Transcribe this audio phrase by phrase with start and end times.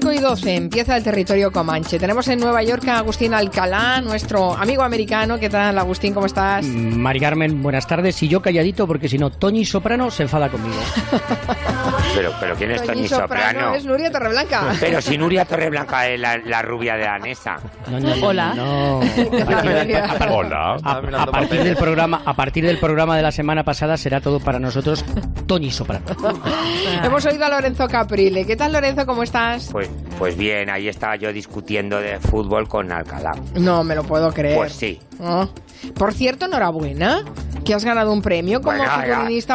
[0.00, 1.98] 5 y 12 empieza el territorio comanche.
[1.98, 5.40] Tenemos en Nueva York a Agustín Alcalá, nuestro amigo americano.
[5.40, 6.14] ¿Qué tal, Agustín?
[6.14, 6.64] ¿Cómo estás?
[6.64, 8.22] Mari Carmen, buenas tardes.
[8.22, 10.76] Y yo calladito porque si no, Toñi Soprano se enfada conmigo.
[12.14, 13.26] Pero, pero ¿quién es Toñi Soprano?
[13.60, 13.74] Soprano?
[13.76, 14.72] Es Nuria Torreblanca.
[14.80, 17.56] Pero si Nuria Torreblanca es la, la rubia de Anesa.
[17.88, 18.54] No, no, no, Hola.
[20.30, 20.76] Hola.
[20.82, 24.40] a- a partir del programa, a partir del programa de la semana pasada será todo
[24.40, 25.04] para nosotros
[25.46, 26.04] Toñi Soprano.
[27.04, 28.44] Hemos oído a Lorenzo Caprile.
[28.46, 29.06] ¿Qué tal, Lorenzo?
[29.06, 29.68] ¿Cómo estás?
[29.70, 33.32] Pues, pues bien, ahí estaba yo discutiendo de fútbol con Alcalá.
[33.54, 34.56] No me lo puedo creer.
[34.56, 34.98] Pues sí.
[35.20, 35.48] Oh.
[35.94, 37.24] Por cierto, enhorabuena,
[37.64, 38.92] que has ganado un premio como Bueno,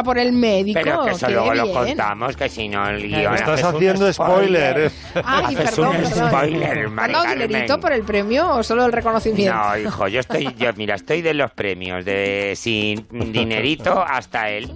[0.04, 0.80] por el médico.
[0.82, 4.90] Pero que eso Qué luego lo contamos, que si no el guion Estás haciendo spoiler.
[5.22, 6.28] Ay, Haces perdón, un perdón.
[6.28, 9.54] spoiler, ¿Te Mari han dado dinerito por el premio o solo el reconocimiento?
[9.54, 14.70] No, hijo, yo estoy, yo, mira, estoy de los premios, de sin dinerito hasta el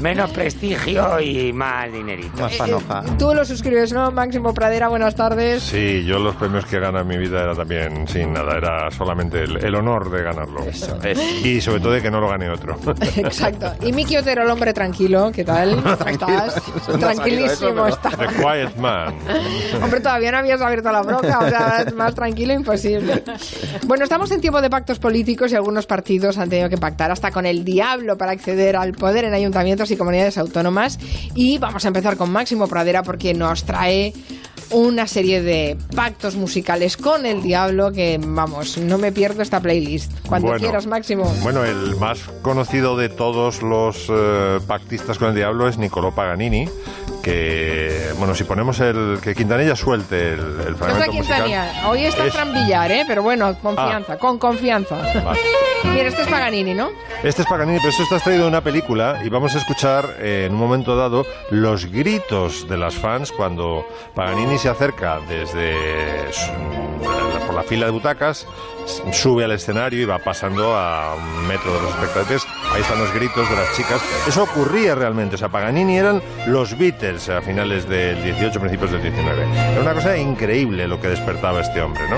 [0.00, 2.42] menos prestigio y más dinerito.
[2.42, 3.02] Más Eh, panoja.
[3.18, 4.10] Tú lo suscribes, ¿no?
[4.12, 5.62] Máximo Pradera, buenas tardes.
[5.62, 9.42] Sí, yo los premios que gana en mi vida era también sin nada, era solamente
[9.42, 10.62] el, el honor de ganarlo.
[10.64, 11.18] Eso, es.
[11.44, 12.76] Y sobre todo de que no lo gane otro.
[13.16, 13.72] Exacto.
[13.82, 15.76] Y Miki Otero, el hombre tranquilo, ¿qué tal?
[15.82, 16.62] ¿Cómo estás?
[16.98, 18.16] Tranquilísimo estás.
[18.16, 19.14] The Quiet Man.
[19.82, 23.22] Hombre, todavía no habías abierto la boca, o sea, es más tranquilo imposible.
[23.86, 27.30] Bueno, estamos en tiempo de pactos políticos y algunos partidos han tenido que pactar hasta
[27.30, 30.98] con el diablo para acceder al poder en ayuntamientos y comunidades autónomas.
[31.34, 34.12] Y vamos a empezar con Máximo Pradera porque nos trae
[34.72, 40.10] una serie de pactos musicales con el diablo que, vamos, no me pierdo esta playlist.
[40.26, 40.60] Cuando Bueno.
[40.60, 41.24] quieras, Máximo.
[41.42, 46.68] Bueno, el más conocido de todos los eh, pactistas con el diablo es Nicolò Paganini,
[47.22, 49.18] que, bueno, si ponemos el...
[49.22, 51.44] que Quintanilla suelte el, el No es fragmento musical...
[51.44, 51.88] Quintanilla.
[51.88, 53.04] Hoy está Es- Fran Villar, ¿eh?
[53.06, 54.96] Pero bueno, confianza, con confianza.
[55.24, 55.38] Vale.
[55.84, 56.90] Mira, este es Paganini, ¿no?
[57.22, 60.44] Este es Paganini, pero esto está extraído de una película y vamos a escuchar eh,
[60.46, 66.50] en un momento dado los gritos de las fans cuando Paganini se acerca desde su-
[67.46, 68.46] por la fila de butacas,
[69.12, 72.42] sube al escenario y va pasando a un metro de los espectadores.
[72.72, 74.00] Ahí están los gritos de las chicas.
[74.26, 75.34] Eso ocurría realmente.
[75.34, 79.44] O sea, Paganini eran los Beatles a finales del 18, principios del 19.
[79.72, 82.16] Era una cosa increíble lo que despertaba este hombre, ¿no?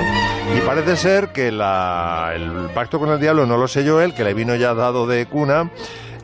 [0.57, 4.25] Y parece ser que la- el pacto con el diablo no lo selló él, que
[4.25, 5.71] le vino ya dado de cuna.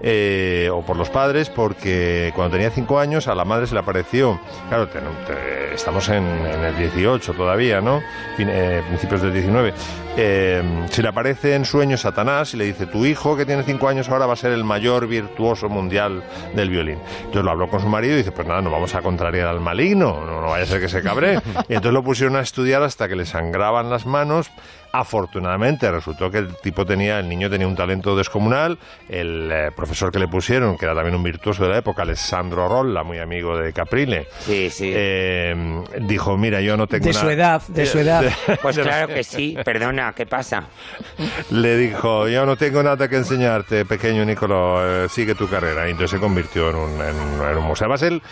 [0.03, 3.81] Eh, o por los padres, porque cuando tenía cinco años a la madre se le
[3.81, 8.01] apareció, claro, te- estamos en, en el 18 todavía, ¿no?
[8.37, 9.73] Fin- eh, principios del 19.
[10.17, 13.89] Eh, se le aparece en sueños Satanás y le dice, tu hijo que tiene cinco
[13.89, 16.23] años ahora va a ser el mayor virtuoso mundial
[16.55, 16.99] del violín.
[17.19, 19.61] Entonces lo habló con su marido y dice, pues nada, no vamos a contrariar al
[19.61, 21.35] maligno, no, no vaya a ser que se cabre.
[21.69, 24.51] Y entonces lo pusieron a estudiar hasta que le sangraban las manos.
[24.93, 28.79] Afortunadamente resultó que el tipo tenía, el niño tenía un talento descomunal.
[29.09, 32.69] El eh, profesor que le pusieron, que era también un virtuoso de la época, Alessandro
[32.69, 34.91] Rolla, muy amigo de Caprile, Sí, sí.
[34.95, 35.55] eh,
[36.01, 38.25] dijo, mira, yo no tengo De una- su edad, de su edad.
[38.63, 40.65] Pues claro que sí, perdona, ¿qué pasa?
[41.51, 45.87] Le dijo, yo no tengo nada que enseñarte, pequeño Nicolò, eh, sigue tu carrera.
[45.89, 47.87] Y entonces se convirtió en un, en, en un museo.
[47.87, 48.23] Además, él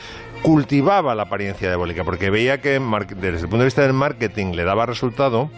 [0.42, 2.78] cultivaba la apariencia diabólica porque veía que
[3.16, 5.50] desde el punto de vista del marketing le daba resultado,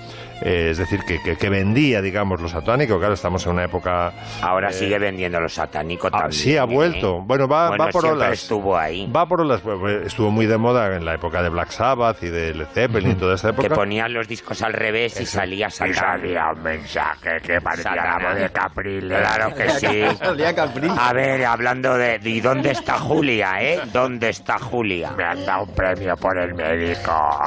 [0.43, 2.99] eh, es decir, que, que- que vendía, digamos, lo satánico.
[2.99, 4.13] Claro, estamos en una época...
[4.43, 6.33] Ahora eh, sigue vendiendo lo satánico ah, también.
[6.33, 6.67] sí, ha ¿eh?
[6.67, 7.21] vuelto.
[7.23, 8.33] Bueno, va, Bueno, va por olas.
[8.33, 9.07] estuvo ahí.
[9.11, 9.61] Va por olas.
[9.61, 12.67] Pues, pues, Estuvo muy de moda en la época de Black Sabbath y de Led
[12.73, 13.69] Zeppelin y toda esta época.
[13.69, 15.95] Que ponían los discos al revés y salía Satán.
[15.95, 19.17] salía un mensaje que parecía la de Caprile.
[19.19, 20.03] Claro que sí.
[20.99, 22.19] A ver, hablando de...
[22.23, 23.81] ¿Y dónde está Julia, eh?
[23.93, 25.13] ¿Dónde está Julia?
[25.17, 27.41] Me han dado un premio por el médico.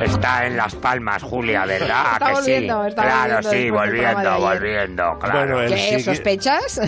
[0.00, 2.18] está en Las Palmas, Julia, ¿verdad?
[2.24, 2.88] Que volviendo, sí.
[2.90, 5.54] está claro, volviendo sí, volviendo, volviendo, claro.
[5.54, 6.00] Bueno, ¿Qué?
[6.00, 6.80] ¿Sospechas?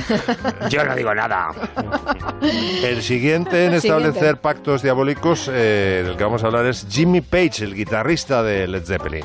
[0.69, 1.51] Yo no digo nada.
[2.85, 4.41] El siguiente en El establecer siguiente.
[4.41, 8.85] pactos diabólicos eh, del que vamos a hablar es Jimmy Page, el guitarrista de Led
[8.85, 9.25] Zeppelin.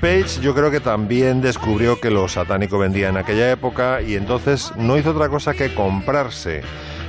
[0.00, 4.72] Page yo creo que también descubrió que lo satánico vendía en aquella época y entonces
[4.76, 6.62] no hizo otra cosa que comprarse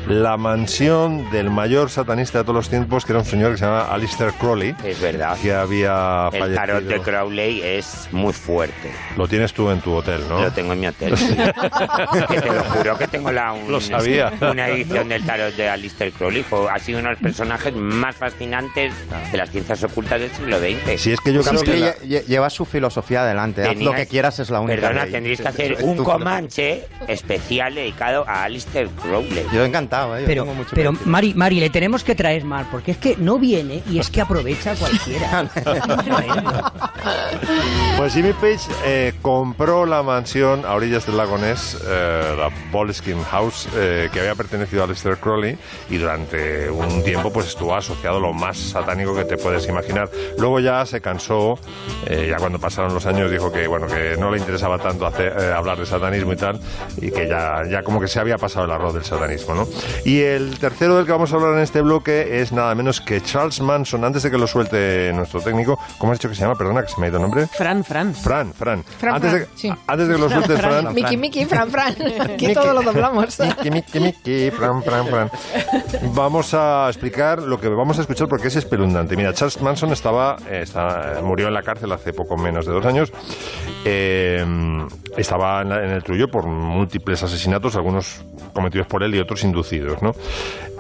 [0.08, 3.66] la mansión del mayor satanista de todos los tiempos, que era un señor que se
[3.66, 5.38] llama Alistair Crowley, Es verdad.
[5.42, 6.56] que había El fallecido.
[6.56, 8.92] tarot de Crowley es muy fuerte.
[9.16, 10.42] Lo tienes tú en tu hotel, ¿no?
[10.42, 11.16] Lo tengo en mi hotel.
[11.18, 11.36] sí.
[12.30, 14.34] que te lo juro que tengo la, un- Lo sabía.
[14.42, 16.46] una edición del tarot de Alistair Crowley.
[16.72, 18.94] Ha sido uno de los personajes más fascinantes
[19.32, 21.00] de las ciencias ocultas del siglo XX.
[21.02, 23.68] Si es que yo creo que que la- lle- lle- lleva su filosofía adelante.
[23.68, 24.82] Haz lo que quieras es la única.
[24.82, 25.12] Perdona, ley.
[25.14, 29.46] tendréis que hacer un Comanche especial dedicado a Alistair Crowley.
[29.54, 30.22] Yo encantado, ¿eh?
[30.22, 30.94] Yo Pero, tengo mucho pero.
[31.06, 34.22] Mari, Mari, le tenemos que traer más, porque es que no viene y es que
[34.22, 35.50] aprovecha cualquiera.
[37.98, 43.24] Pues Jimmy Page eh, compró la mansión a orillas del lago Ness, eh, la Boleskine
[43.24, 45.58] House, eh, que había pertenecido a Lester Crowley
[45.90, 50.10] y durante un tiempo pues estuvo asociado a lo más satánico que te puedes imaginar.
[50.38, 51.60] Luego ya se cansó,
[52.10, 55.78] ya cuando pasaron los años dijo que bueno que no le interesaba tanto hacer, hablar
[55.78, 56.60] de satanismo y tal
[56.98, 59.68] y que ya, ya como que se había pasado el arroz del satanismo, ¿no?
[60.06, 63.22] Y el tercero del que vamos a hablar en este bloque es nada menos que
[63.22, 64.04] Charles Manson.
[64.04, 66.56] Antes de que lo suelte nuestro técnico, ¿cómo has dicho que se llama?
[66.56, 67.48] Perdona, que se me ha ido el nombre.
[67.48, 68.14] Fran, Fran.
[68.14, 68.84] Fran, Fran.
[68.84, 69.72] Fran, antes, Fran, de, sí.
[69.88, 70.94] antes de que lo suelte Fran.
[70.94, 71.96] Miki, Miki, Fran, Fran.
[72.22, 73.40] Aquí todo lo doblamos.
[73.40, 75.32] Miki, Miki, Miki, Fran, Fran, Fran.
[76.14, 79.16] Vamos a explicar lo que vamos a escuchar porque es espeluznante.
[79.16, 82.86] Mira, Charles Manson estaba, eh, está- murió en la cárcel hace poco menos de dos
[82.86, 83.12] años.
[83.86, 84.46] Eh,
[85.18, 88.24] estaba en, la- en el trullo por múltiples asesinatos, algunos
[88.54, 90.14] cometidos por él y otros inducidos, ¿no?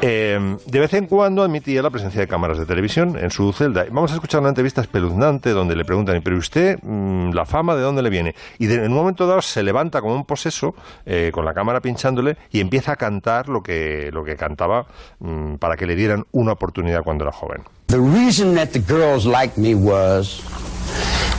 [0.03, 3.85] Eh, de vez en cuando admitía la presencia de cámaras de televisión en su celda.
[3.91, 7.81] Vamos a escuchar una entrevista espeluznante donde le preguntan, pero usted, mm, la fama, ¿de
[7.83, 8.33] dónde le viene?
[8.57, 10.73] Y de- en un momento dado se levanta como un poseso,
[11.05, 14.87] eh, con la cámara pinchándole, y empieza a cantar lo que, lo que cantaba
[15.19, 17.61] mm, para que le dieran una oportunidad cuando era joven.
[17.87, 20.41] The reason that the girls liked me was,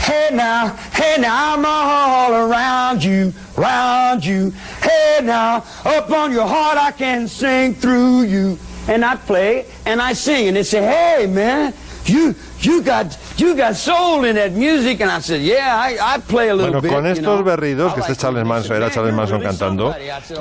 [0.07, 4.53] hey now, hey now, I'm all around you, round you.
[4.83, 8.59] Hey now, up on your heart I can sing through you.
[8.89, 11.73] And I play and I sing and they say, hey man,
[12.05, 13.07] you you got
[13.37, 15.01] you got soul in that music.
[15.01, 16.93] And I said, yeah, I, I play a little Bueno, bit.
[16.93, 19.95] con estos berridos, que este Charles Manson, era Charles Manson cantando,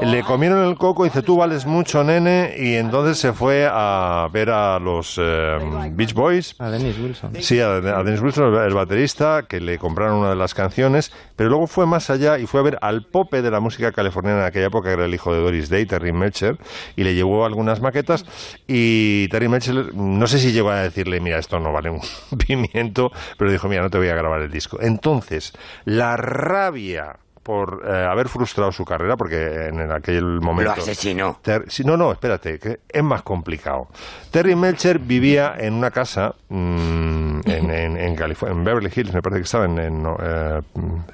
[0.03, 3.67] le "Oh, comieron el coco y dice, tú vales mucho, nene, y entonces se fue
[3.69, 5.57] a ver a los eh,
[5.91, 7.31] Beach Boys, A Dennis Wilson.
[7.41, 11.11] Sí, a, a Dennis Wilson, el, el baterista, que le compraron una de las canciones,
[11.35, 14.41] pero luego fue más allá y fue a ver al pope de la música californiana
[14.41, 16.57] en aquella época, que era el hijo de Doris Day, Terry Melcher,
[16.95, 18.25] y le llevó algunas maquetas.
[18.67, 22.01] Y Terry Melcher, no sé si llegó a decirle, mira, esto no vale un
[22.47, 24.77] pimiento, pero dijo, mira, no te voy a grabar el disco.
[24.81, 25.53] Entonces,
[25.85, 30.75] la rabia por eh, haber frustrado su carrera, porque en, en aquel momento...
[30.75, 31.39] Lo asesinó.
[31.85, 33.87] No, no, espérate, que es más complicado.
[34.29, 39.21] Terry Melcher vivía en una casa mm, en, en, en California, en Beverly Hills, me
[39.21, 40.61] parece que estaba en, eh,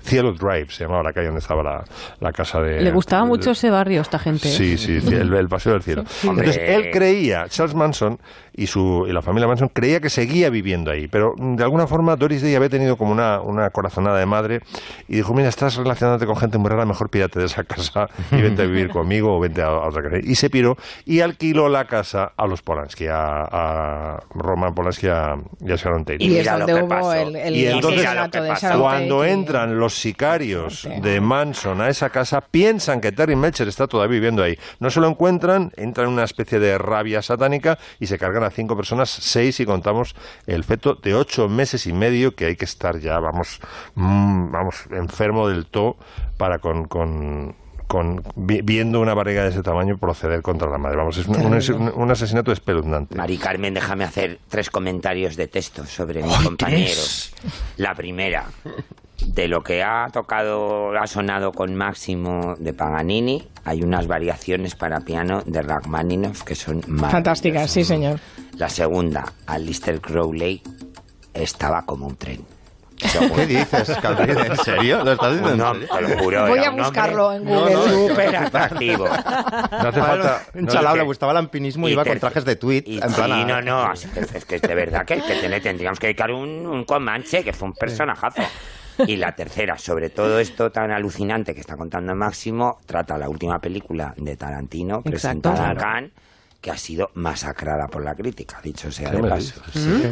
[0.02, 1.84] Cielo Drive, se llamaba la calle donde estaba la,
[2.20, 2.82] la casa de...
[2.82, 4.48] Le gustaba de- mucho ese barrio, esta gente.
[4.48, 4.52] ¿eh?
[4.52, 6.04] Sí, sí, el, el paseo del cielo.
[6.24, 8.20] Entonces, él creía, Charles Manson
[8.54, 11.86] y, su, y la familia Manson, creía que seguía viviendo ahí, pero mm, de alguna
[11.88, 14.62] forma Doris Day había tenido como una, una corazonada de madre
[15.08, 18.42] y dijo, mira, estás relacionándote con gente muy rara, mejor pírate de esa casa y
[18.42, 20.18] vente a vivir conmigo o vente a, a otra casa.
[20.24, 20.76] Y se piró
[21.06, 25.76] y alquiló la casa a los Polanski, a, a Roman Polanski y a, y a
[25.76, 26.17] Sharon Tate.
[26.20, 27.14] Y es mira lo donde que hubo pasó.
[27.14, 28.80] el, el Y entonces, pasó.
[28.82, 33.88] Cuando y- entran los sicarios de Manson a esa casa, piensan que Terry Melcher está
[33.88, 34.58] todavía viviendo ahí.
[34.80, 38.50] No se lo encuentran, entran en una especie de rabia satánica y se cargan a
[38.50, 40.16] cinco personas, seis y contamos
[40.46, 43.60] el feto de ocho meses y medio que hay que estar ya, vamos,
[43.96, 45.98] mm, vamos, enfermo del todo
[46.38, 47.56] para con, con-
[47.88, 50.98] con- vi- viendo una barriga de ese tamaño proceder contra la madre.
[50.98, 53.16] Vamos, es un, un- un asesinato espeluznante.
[53.16, 57.34] Mari Carmen, déjame hacer tres comentarios de texto sobre mis compañeros.
[57.78, 58.46] La primera,
[59.26, 65.00] de lo que ha tocado, ha sonado con Máximo de Paganini, hay unas variaciones para
[65.02, 67.12] piano de Rachmaninoff que son maravillosas.
[67.12, 68.20] Fantástica, sí, señor.
[68.58, 70.62] La segunda, Alistair Crowley
[71.34, 72.42] estaba como un tren.
[72.98, 74.38] ¿Qué dices, Gabriel?
[74.38, 75.04] ¿En serio?
[75.04, 75.74] ¿Lo estás diciendo?
[75.74, 75.88] Serio?
[75.96, 78.08] te lo juro, Voy a buscarlo en Google.
[78.10, 79.08] Súper atractivo.
[79.08, 80.42] No hace falta...
[80.54, 82.84] Un no- chalao que- le gustaba el alpinismo y iba con trajes de tweet.
[82.86, 85.62] y en plan sí, a- no, no, es, es que de verdad que, que le
[85.62, 88.42] tendríamos que dedicar un, un Comanche, que fue un personajazo.
[89.06, 93.60] Y la tercera, sobre todo esto tan alucinante que está contando Máximo, trata la última
[93.60, 95.12] película de Tarantino, Exacto.
[95.52, 96.12] presentada en Cannes,
[96.68, 99.62] que ha sido masacrada por la crítica, dicho sea ¿Qué de paso.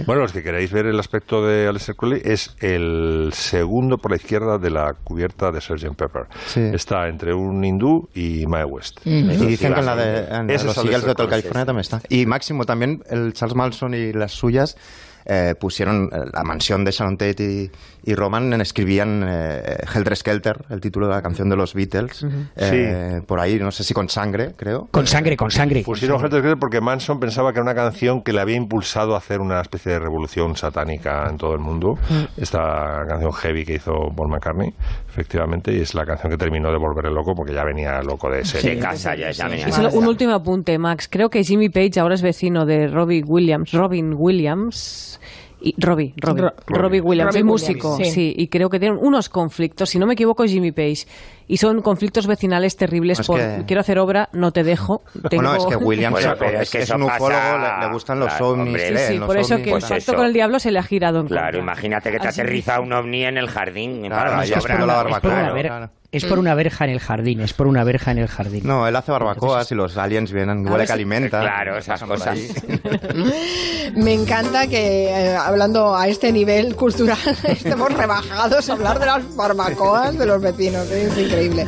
[0.05, 4.15] Bueno, los que queráis ver el aspecto de Aleister Crowley es el segundo por la
[4.15, 5.97] izquierda de la cubierta de Sgt.
[5.97, 6.27] Pepper.
[6.45, 6.61] Sí.
[6.73, 9.01] Está entre un hindú y Mae West.
[9.03, 11.81] Y dicen que en la de en Ese los es Eagles de Hotel California también
[11.81, 12.01] está.
[12.07, 14.77] Y Máximo también, el Charles Manson y las suyas
[15.25, 17.71] eh, pusieron eh, la mansión de Sharon Tate y,
[18.11, 22.25] y Roman, en- escribían eh, Helter Skelter, el título de la canción de los Beatles,
[22.55, 24.87] eh, por ahí, no sé si con sangre, creo.
[24.91, 25.83] Con sangre, con sangre.
[25.83, 29.17] Pusieron Helter Skelter porque Manson pensaba que era una canción que le había impulsado a
[29.17, 31.97] hacer una especie de revolución satánica en todo el mundo.
[32.37, 34.73] Esta canción heavy que hizo Paul McCartney,
[35.15, 38.39] efectivamente, y es la canción que terminó de volver loco porque ya venía loco de
[38.39, 38.77] De serie.
[38.79, 39.71] casa ya, ya venía.
[39.71, 41.07] Solo un último apunte, Max.
[41.09, 43.71] Creo que Jimmy Page ahora es vecino de Robin Williams.
[43.71, 45.19] Robin Williams.
[45.67, 48.05] Y Robbie, Robbie, Ro- Robbie Williams, Robbie el Williams, músico, sí.
[48.05, 48.33] sí.
[48.37, 51.07] y creo que tienen unos conflictos, si no me equivoco, Jimmy Page,
[51.47, 55.01] y son conflictos vecinales terribles Es por que- quiero hacer obra, no te dejo.
[55.27, 55.41] Tengo...
[55.43, 57.93] Bueno, es que Williams Bueno, es- pero es que es un ufólogo, pasa- le, le
[57.93, 59.07] gustan los Claro, ovnis, hombre.
[59.07, 60.83] Sí, los por eso ovnis, que el pues pacto con el diablo se le ha
[60.83, 61.61] girado en Claro, contra.
[61.61, 64.01] imagínate que te Así aterriza un ovni en el jardín.
[64.01, 65.89] Claro, para además que es la barbacoa.
[66.15, 68.61] Es por una verja en el jardín, es por una verja en el jardín.
[68.65, 71.41] No, él hace barbacoas y los aliens vienen, huele ver que alimenta.
[71.41, 72.37] Claro, esas cosas.
[73.95, 77.17] Me encanta que, eh, hablando a este nivel cultural,
[77.47, 80.89] estemos rebajados a hablar de las barbacoas de los vecinos.
[80.89, 81.67] Es increíble.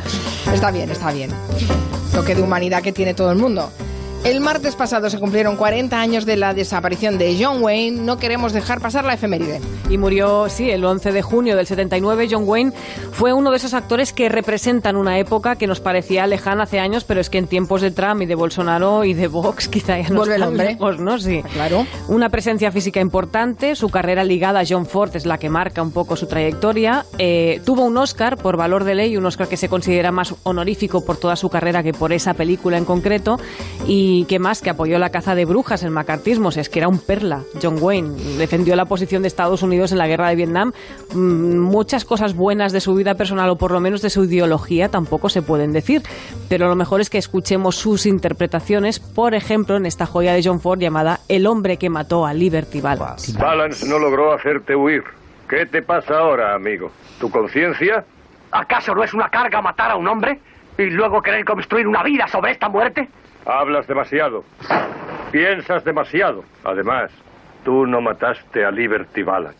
[0.52, 1.30] Está bien, está bien.
[2.12, 3.70] Toque de humanidad que tiene todo el mundo.
[4.24, 8.02] El martes pasado se cumplieron 40 años de la desaparición de John Wayne.
[8.02, 9.60] No queremos dejar pasar la efeméride.
[9.88, 12.28] Y murió, sí, el 11 de junio del 79.
[12.30, 12.72] John Wayne
[13.12, 17.04] fue uno de esos actores que representan una época que nos parecía lejana hace años,
[17.04, 20.08] pero es que en tiempos de Trump y de Bolsonaro y de Vox quizá ya
[20.10, 20.64] no Vuelve el hombre.
[20.72, 21.18] lejos, ¿no?
[21.18, 21.42] Sí.
[21.54, 21.86] Claro.
[22.08, 25.92] Una presencia física importante, su carrera ligada a John Ford es la que marca un
[25.92, 27.06] poco su trayectoria.
[27.18, 31.02] Eh, tuvo un Oscar por valor de ley, un Oscar que se considera más honorífico
[31.02, 33.38] por toda su carrera que por esa película en concreto.
[33.86, 36.98] Y que más que apoyó la caza de brujas, el macartismo, es que era un
[36.98, 37.42] perla.
[37.62, 40.72] John Wayne defendió la posición de Estados Unidos en la guerra de Vietnam.
[41.14, 44.88] Mm, muchas cosas buenas de su vida personal o por lo menos de su ideología
[44.88, 46.02] tampoco se pueden decir.
[46.48, 50.60] Pero lo mejor es que escuchemos sus interpretaciones, por ejemplo, en esta joya de John
[50.60, 53.38] Ford llamada El hombre que mató a Liberty Balance.
[53.38, 55.02] Balance no logró hacerte huir.
[55.48, 56.90] ¿Qué te pasa ahora, amigo?
[57.20, 58.04] ¿Tu conciencia?
[58.50, 60.40] ¿Acaso no es una carga matar a un hombre
[60.76, 63.08] y luego querer construir una vida sobre esta muerte?
[63.48, 64.44] Hablas demasiado.
[65.32, 66.44] Piensas demasiado.
[66.64, 67.10] Además,
[67.64, 69.58] tú no mataste a Liberty Balance.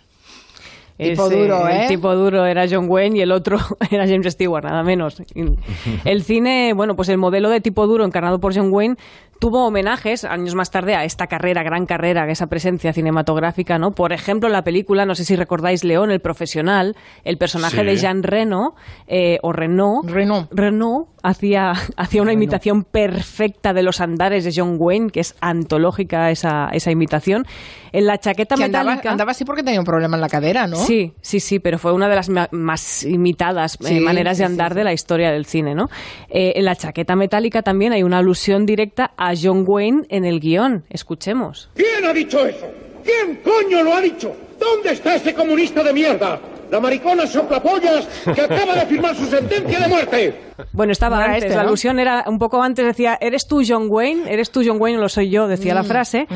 [0.99, 1.83] Tipo Ese- duro, ¿eh?
[1.83, 3.57] El tipo duro era John Wayne y el otro
[3.90, 5.23] era James Stewart, nada menos.
[6.04, 8.97] El cine, bueno, pues el modelo de tipo duro encarnado por John Wayne
[9.38, 13.92] tuvo homenajes años más tarde a esta carrera, gran carrera, a esa presencia cinematográfica, ¿no?
[13.92, 17.85] Por ejemplo, en la película, no sé si recordáis León, el profesional, el personaje Sí.
[17.87, 18.75] de Jean Reno,
[19.07, 20.49] eh, o Renault, Reno.
[20.50, 26.30] Renault hacía, hacía una imitación perfecta de los andares de John Wayne, que es antológica
[26.30, 27.47] esa, esa imitación.
[27.92, 29.11] En la chaqueta Que andaba, metálica...
[29.11, 30.76] andaba así porque tenía un problema en la cadera, ¿no?
[30.76, 34.47] Sí, sí, sí, pero fue una de las ma- más imitadas eh, maneras sí, de
[34.49, 34.78] sí, andar sí.
[34.78, 35.88] de la historia del cine, ¿no?
[36.28, 40.40] Eh, en la chaqueta metálica también hay una alusión directa a John Wayne en el
[40.40, 40.85] guion.
[40.90, 41.70] Escuchemos.
[41.75, 42.66] ¿Quién ha dicho eso?
[43.04, 44.35] ¿Quién coño lo ha dicho?
[44.58, 46.38] ¿Dónde está ese comunista de mierda?
[46.70, 50.35] La maricona soplapollas que acaba de firmar su sentencia de muerte.
[50.73, 53.87] Bueno, estaba era antes, este, la alusión era un poco antes, decía, ¿eres tú John
[53.88, 54.30] Wayne?
[54.30, 55.49] ¿Eres tú John Wayne o lo soy yo?
[55.49, 56.26] Decía Mm, la frase.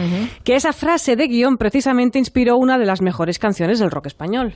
[0.42, 4.54] Que esa frase de guion precisamente inspiró una de las mejores canciones del rock español.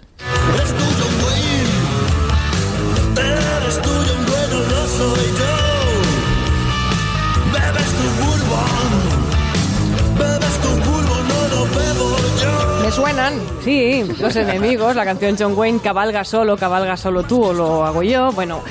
[12.96, 13.34] Suenan.
[13.62, 18.02] Sí, los enemigos, la canción John Wayne, cabalga solo, cabalga solo tú o lo hago
[18.02, 18.32] yo.
[18.32, 18.62] Bueno,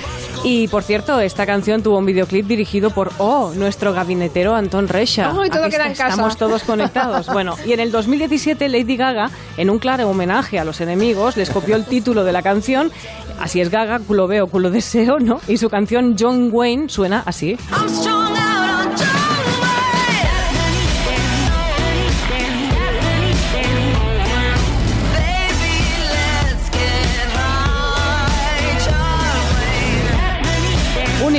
[0.44, 5.32] y por cierto, esta canción tuvo un videoclip dirigido por, oh, nuestro gabinetero Antón Recha.
[5.40, 6.16] Ay, todo Aquí queda en está- casa.
[6.16, 7.28] Estamos todos conectados.
[7.28, 11.50] Bueno, y en el 2017 Lady Gaga, en un claro homenaje a los enemigos, les
[11.52, 12.92] copió el título de la canción.
[13.40, 15.40] Así es Gaga, culo veo, culo deseo, ¿no?
[15.48, 17.58] Y su canción John Wayne suena así.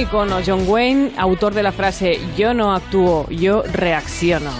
[0.06, 4.50] Icono, John Wayne, autor de la frase Yo no actúo, yo reacciono.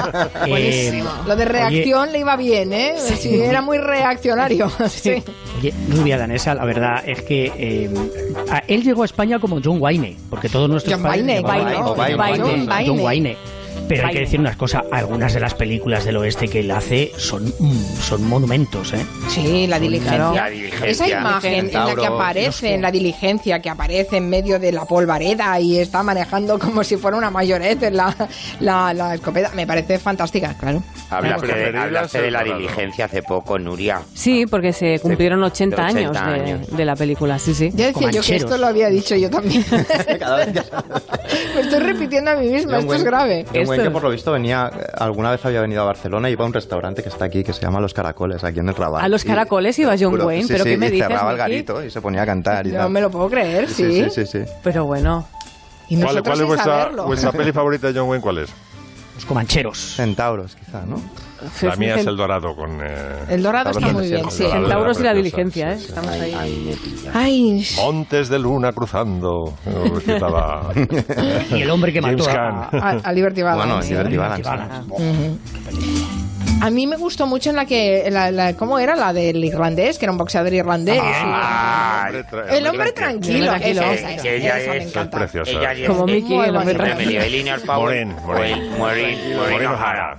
[0.48, 1.08] Buenísimo.
[1.10, 2.94] Eh, Lo de reacción le iba bien, ¿eh?
[2.98, 4.70] Sí, era muy reaccionario.
[4.88, 5.22] Sí.
[5.58, 7.90] Oye, rubia danesa, la verdad es que eh,
[8.68, 12.66] él llegó a España como John Wayne, porque todos nuestros padres Wayne, John Wayne, Wayne,
[12.66, 12.86] Wayne.
[12.86, 13.36] John Wayne.
[13.88, 17.12] Pero hay que decir unas cosas, algunas de las películas del oeste que él hace
[17.16, 19.04] son, mm, son monumentos, ¿eh?
[19.28, 20.32] Sí, la diligencia.
[20.32, 20.86] La diligencia.
[20.90, 24.84] Esa imagen en la que aparece en la diligencia, que aparece en medio de la
[24.84, 28.14] polvareda y está manejando como si fuera una mayorette la,
[28.60, 30.82] la, la escopeta, me parece fantástica, claro.
[31.10, 34.00] Hablaste, de, hablaste de la diligencia hace poco, Nuria.
[34.14, 36.76] Sí, porque se cumplieron 80, 80 años, de- años.
[36.76, 37.70] De, la película, sí, sí.
[37.74, 39.64] Ya decía yo que esto lo había dicho yo también.
[41.54, 43.44] Me estoy repitiendo a mí misma, esto es grave.
[43.52, 46.44] John Que por lo visto venía, eh, alguna vez había venido a Barcelona y iba
[46.44, 49.04] a un restaurante que está aquí, que se llama Los Caracoles, aquí en el Raval.
[49.04, 51.08] A Los Y- Caracoles iba John Juro, Wayne, sí, ¿pero sí, qué me y dices,
[51.08, 52.90] cerraba el garito y se ponía a cantar y No tal.
[52.90, 54.04] me lo puedo creer, sí.
[54.04, 54.52] Sí, sí, sí, sí.
[54.62, 55.26] Pero bueno,
[55.88, 57.04] Y ¿Cuál, nosotros cuál es sin vuestra, saberlo.
[57.06, 58.22] vuestra peli favorita de John Wayne?
[58.22, 58.50] ¿Cuál es?
[59.14, 59.78] Los comancheros.
[59.78, 61.00] Centauros, quizá, ¿no?
[61.62, 62.80] La mía es El Dorado con...
[62.80, 64.44] eh, El dorado está muy bien, sí.
[64.44, 65.74] Centauros y la diligencia, ¿eh?
[65.74, 66.34] Estamos Ay, ahí.
[66.38, 66.78] ay.
[67.14, 69.54] Ay, Montes de Luna cruzando.
[69.94, 70.70] recitaba
[71.50, 73.66] Y el hombre que mató a, a, a Liberty Balance.
[73.66, 73.90] Bueno, sí.
[74.10, 74.50] Liberty Balance.
[76.62, 78.96] A mí me gustó mucho en la que, la, la- ¿cómo era?
[78.96, 81.00] La del irlandés, que era un boxeador irlandés.
[81.04, 82.08] Ah,
[82.50, 83.82] el hombre tranquilo, El hombre tranquilo.
[83.92, 85.18] esa, esa, Que ella esa me es- encanta.
[85.18, 85.50] preciosa.
[85.50, 87.20] Ella es Como Mickey, el hombre tranquilo.
[87.66, 90.16] Maureen, Maureen O'Hara.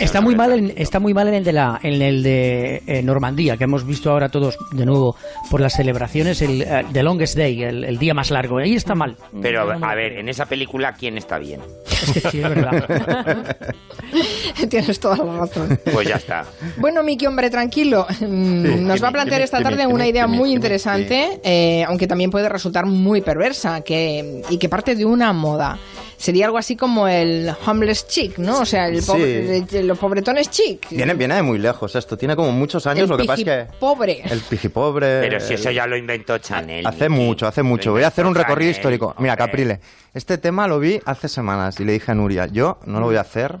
[0.00, 3.02] Está, muy mal en, está muy mal en el de la en el de eh,
[3.02, 5.16] Normandía que hemos visto ahora todos de nuevo
[5.50, 8.94] por las celebraciones el eh, The Longest Day el, el día más largo ahí está
[8.94, 11.60] mal Pero, a ver, en esa película, ¿quién está bien?
[11.90, 13.56] es que sí es verdad
[14.70, 15.78] Tienes toda la razón.
[15.92, 16.44] Pues ya está.
[16.76, 18.06] Bueno, Miki, hombre, tranquilo.
[18.20, 22.48] Mm, Nos va a plantear esta tarde una idea muy interesante, eh, aunque también puede
[22.48, 25.78] resultar muy perversa, que, y que parte de una moda.
[26.16, 28.60] Sería algo así como el homeless chic, ¿no?
[28.60, 29.06] O sea, el Sí.
[29.10, 30.88] pobre, los pobretones chic.
[30.90, 33.44] Viene, viene de muy lejos esto, tiene como muchos años, el lo que pasa es
[33.44, 33.78] que...
[33.78, 34.22] pobre.
[34.24, 35.20] El pijipobre...
[35.20, 36.86] Pero si eso ya lo inventó Chanel.
[36.86, 37.92] Hace mucho, hace mucho.
[37.92, 39.14] Voy a hacer un recorrido Chanel, histórico.
[39.18, 39.44] Mira, hombre.
[39.46, 39.80] Caprile,
[40.14, 43.16] este tema lo vi hace semanas y le dije a Nuria, yo no lo voy
[43.16, 43.58] a hacer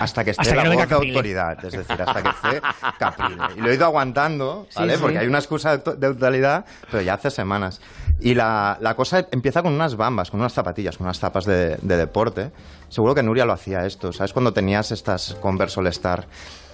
[0.00, 1.12] hasta que esté Hasta que la no venga voz de Caprile.
[1.16, 2.62] autoridad, es decir, hasta que esté
[2.98, 3.42] Caprile.
[3.56, 4.94] Y lo he ido aguantando, Sí, ¿vale?
[4.96, 4.98] sí.
[5.02, 7.80] Porque hay una excusa de auto- de autoridad, pero ya hace semanas.
[8.20, 11.63] Y la, la cosa empieza con unas bambas, con unas zapatillas, con unas zapas de,
[11.80, 12.50] de deporte.
[12.88, 14.32] Seguro que Nuria lo hacía esto, ¿sabes?
[14.32, 16.26] Cuando tenías estas Converse All Star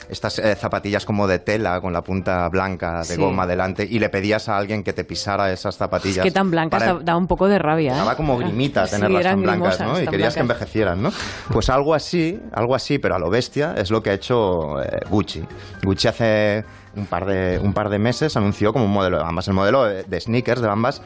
[0.09, 3.17] estas eh, zapatillas como de tela con la punta blanca de Sí.
[3.17, 6.25] goma delante y le pedías a alguien que te pisara esas Es zapatillas.
[6.25, 7.93] que tan blancas para- da, un poco de rabia.
[7.93, 7.97] ¿eh?
[7.97, 9.79] Daba como grimita Sí, tenerlas tan blancas.
[10.03, 11.13] Y querías que envejecieran, ¿no?
[11.53, 14.99] Pues algo así, algo así, pero a lo bestia, es lo que ha hecho eh,
[15.09, 15.45] Gucci.
[15.85, 16.65] Gucci hace
[16.97, 19.47] un par de un par de meses anunció como un modelo de bambas.
[19.47, 21.03] El modelo de, de sneakers de bambas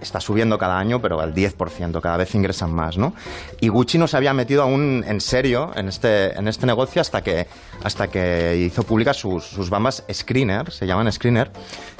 [0.00, 3.14] está subiendo cada año, pero al 10%, cada vez ingresan más, ¿no?
[3.60, 7.22] Y Gucci no se había metido aún en serio en este, en este negocio hasta
[7.22, 7.46] que,
[7.82, 11.50] hasta que hizo públicas sus, sus bambas Screener, se llaman Screener,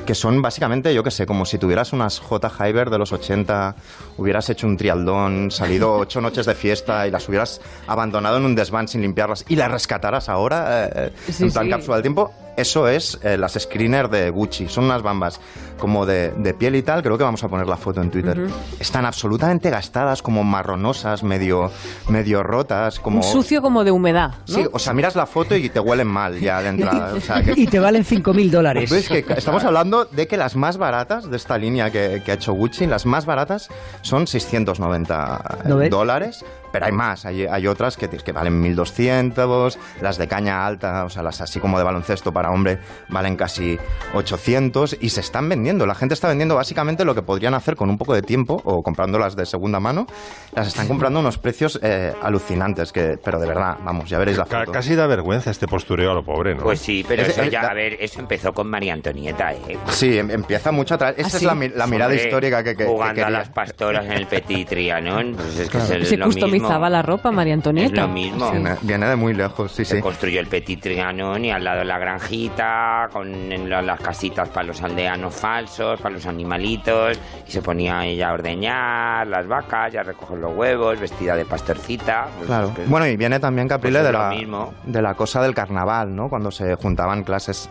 [0.07, 2.49] que son básicamente, yo qué sé, como si tuvieras unas J.
[2.51, 3.75] Hyber de los 80,
[4.17, 8.55] hubieras hecho un trialdón, salido ocho noches de fiesta y las hubieras abandonado en un
[8.55, 11.71] desván sin limpiarlas y las rescataras ahora, eh, Sí, en plan sí.
[11.71, 12.33] cápsula del tiempo.
[12.57, 14.69] Eso es eh, las Screener de Gucci.
[14.69, 15.41] Son unas bambas
[15.79, 17.05] como de, de piel y tal.
[17.05, 18.49] Creo que vamos a poner la foto en Twitter.
[18.79, 21.71] Están absolutamente gastadas, como marronosas, medio,
[22.09, 23.01] medio rotas.
[23.01, 23.19] Como...
[23.19, 24.35] Un sucio como de humedad.
[24.49, 24.55] ¿no?
[24.55, 27.15] Sí, o sea, miras la foto y te huelen mal ya de entrada.
[27.15, 30.57] O sea, que- y te valen 5.000 dólares ¿Ves que estamos hablando de que las
[30.57, 33.69] más baratas de esta línea que, que ha hecho Gucci, las más baratas
[34.03, 40.19] son 690 ¿No dólares, pero hay más, hay, hay otras que, que valen 1200, las
[40.19, 42.79] de caña alta, o sea, las así como de baloncesto para hombre,
[43.09, 43.79] valen casi
[44.15, 45.87] 800 y se están vendiendo.
[45.87, 48.83] La gente está vendiendo básicamente lo que podrían hacer con un poco de tiempo o
[48.83, 50.07] comprándolas de segunda mano,
[50.55, 54.39] las están comprando a unos precios eh, alucinantes, que, pero de verdad, vamos, ya veréis
[54.39, 54.73] la foto.
[54.73, 56.63] casi da vergüenza este postureo a lo pobre, ¿no?
[56.63, 59.53] Pues sí, pero Es- eso es- ya, da- a ver, eso empezó con María Antonieta,
[59.53, 59.79] ¿eh?
[59.89, 61.15] Sí, em- empieza mucho atrás.
[61.17, 61.45] Esa ¿Ah, es sí?
[61.47, 63.39] la, la mirada Hombre, histórica que, que, que Jugando a quería.
[63.39, 66.89] las pastoras en el Petit Trianon, pues es que es, el- Se lo customizaba mismo.
[66.89, 68.03] la ropa, María Es Antonieta.
[68.03, 68.51] lo mismo.
[68.51, 70.03] Viene, viene de muy lejos, sí, Se sí.
[70.03, 74.67] construyó el Petit Trianon y al lado la granjita, con en la- las casitas para
[74.67, 79.97] los aldeanos falsos, para los animalitos, y se ponía ella a ordeñar las vacas y
[79.97, 82.27] a recoger los huevos, vestida de pastorcita.
[82.37, 82.69] pues Claro.
[82.69, 84.75] es que- Bueno, y viene también Caprile Pues es de, lo la, mismo.
[84.85, 86.29] de la cosa del carnaval, ¿no?
[86.29, 87.69] Cuando se juntaban clases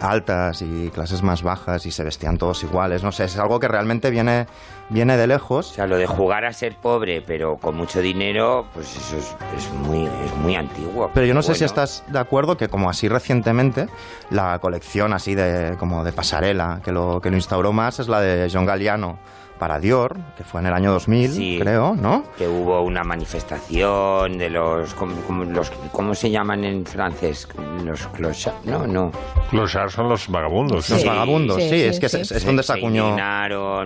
[0.00, 3.02] altas y clases más bajas y se vestían todos iguales.
[3.02, 4.46] No sé, es algo que realmente viene,
[4.88, 5.68] viene de O lejos.
[5.68, 9.70] sea, lo de jugar a ser pobre, pero con mucho dinero, pues eso es, es
[9.72, 11.10] muy, es muy antiguo.
[11.14, 13.88] Pero yo no sé si estás de acuerdo que como así recientemente
[14.30, 18.20] la colección así de como de pasarela que lo que lo instauró más es la
[18.20, 19.18] de John Galliano
[19.58, 21.58] para Dior, que fue en el año 2000, Sí.
[21.60, 22.24] creo, ¿no?
[22.36, 27.48] que hubo una manifestación de los ¿cómo, cómo- los cómo se llaman en francés
[27.84, 29.12] los clochards no no
[29.50, 30.88] Clochard son los vagabundos.
[30.90, 31.06] Los Sí.
[31.06, 32.20] vagabundos, sí, sí, es que sí.
[32.20, 33.16] es, es donde se acuñó.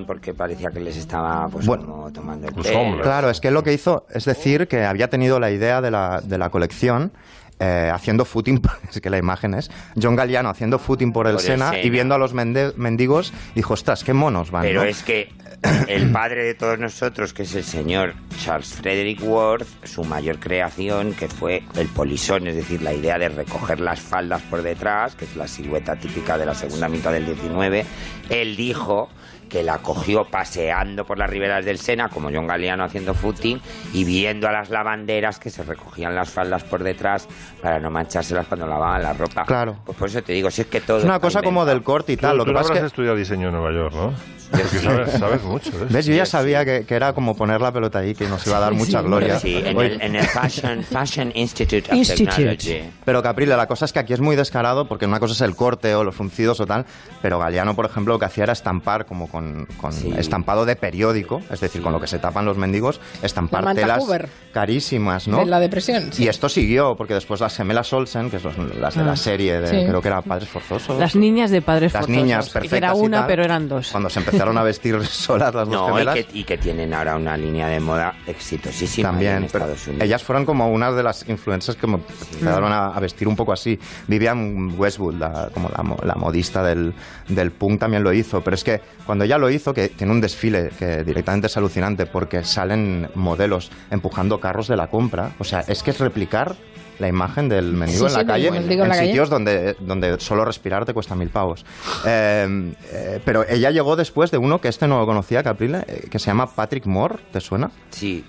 [0.06, 2.80] porque parecía que les estaba pues Bueno, como tomando el los pelo.
[2.80, 3.02] hombres.
[3.02, 6.20] Claro, es que lo que hizo es decir que había tenido la idea de la,
[6.22, 7.12] de la colección
[7.60, 9.68] eh, haciendo footing, es que la imagen es
[10.00, 11.82] John Galliano haciendo footing por el, Por el Sena, Sena.
[11.82, 14.88] y viendo a los mendigos dijo, ostras, qué monos van, pero ¿no?
[14.88, 15.28] es que
[15.88, 21.14] el padre de todos nosotros que es el señor Charles Frederick Worth su mayor creación
[21.14, 25.24] que fue el polisón es decir la idea de recoger las faldas por detrás que
[25.24, 27.84] es la silueta típica de la segunda mitad del 19
[28.30, 29.08] él dijo
[29.48, 33.60] que la cogió paseando por las riberas del Sena, como John Galliano haciendo footing,
[33.92, 37.28] y viendo a las lavanderas que se recogían las faldas por detrás
[37.62, 39.44] para no manchárselas cuando lavaban la ropa.
[39.44, 39.76] Claro.
[39.84, 40.98] Pues por eso te digo, si es que todo.
[40.98, 42.36] Es una cosa como del corte y Tú, tal.
[42.36, 42.86] Lo tú que pasa habrás es que...
[42.86, 44.12] estudiado diseño en Nueva York, ¿no?
[44.50, 45.86] Porque sabes, sabes mucho esto.
[45.90, 46.06] ¿Ves?
[46.06, 48.60] Yo ya sabía que, que era como poner la pelota ahí, que nos iba a
[48.60, 49.38] dar mucha gloria.
[49.38, 52.34] Sí, en el, en el Fashion, Fashion Institute of Institute.
[52.34, 52.90] Technology.
[53.04, 55.54] Pero Caprile, la cosa es que aquí es muy descarado porque una cosa es el
[55.54, 56.86] corte o los fruncidos o tal,
[57.20, 59.37] pero Galeano, por ejemplo, lo que hacía era estampar como con,
[59.76, 64.04] con estampado de periódico, es decir, con lo que se tapan los mendigos, estampar telas
[64.04, 64.28] Hoover.
[64.52, 65.38] carísimas, ¿no?
[65.38, 66.12] De la depresión.
[66.12, 66.24] sí.
[66.24, 69.04] Y esto siguió, porque después las gemelas Olsen, que son las de Ah.
[69.04, 69.86] la serie, de, Sí.
[69.88, 70.98] creo que era Padres Forzosos.
[70.98, 72.22] Las niñas de padres Las forzosos.
[72.22, 73.26] niñas Que perfectas era y una, tal.
[73.26, 73.90] pero eran dos.
[73.90, 76.14] Cuando se empezaron a vestir solas las dos No, y gemelas.
[76.14, 80.04] que, y que tienen ahora una línea de moda exitosísima También, en Estados Unidos.
[80.04, 83.52] ellas fueron como una de las influencias que me empezaron a, a vestir un poco
[83.52, 83.78] así.
[84.06, 86.94] Vivian Westwood, la- como la, la modista del,
[87.28, 88.40] del punk, también lo hizo.
[88.42, 92.06] Pero es que cuando ella lo hizo, que tiene un desfile que directamente es alucinante
[92.06, 95.32] porque salen modelos empujando carros de la compra.
[95.38, 96.56] O sea, es que es replicar
[96.98, 99.06] la imagen del mendigo Sí, en la sí, calle en en la calle.
[99.06, 101.64] sitios donde, donde solo respirar te cuesta mil pavos.
[102.04, 106.08] Eh, eh, pero ella llegó después de uno que este no lo conocía, Caprile, eh,
[106.10, 107.70] que se llama Patrick Moore, ¿te suena?
[107.90, 108.24] Sí.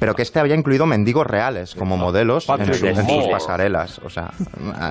[0.00, 4.00] Pero que este había incluido mendigos reales como modelos en, Patrick su- en sus pasarelas.
[4.04, 4.32] O sea,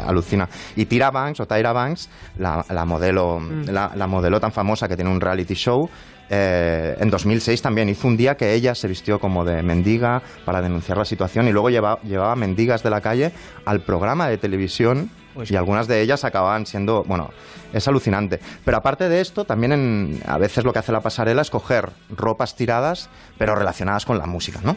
[0.07, 0.47] alucina.
[0.77, 4.95] Y Tyra Banks, o Tyra Banks, la, la modelo, la, la modelo tan famosa que
[4.95, 5.89] tiene un reality show,
[6.29, 10.61] eh, en 2006 también hizo un día que ella se vistió como de mendiga para
[10.61, 13.31] denunciar la situación y luego lleva- llevaba mendigas de la calle
[13.65, 15.09] al programa de televisión
[15.47, 17.29] y algunas de ellas acababan siendo, bueno,
[17.73, 18.39] es alucinante.
[18.65, 21.89] Pero aparte de esto, también en- a veces lo que hace la pasarela es coger
[22.09, 24.75] ropas tiradas, pero relacionadas con la música, ¿no?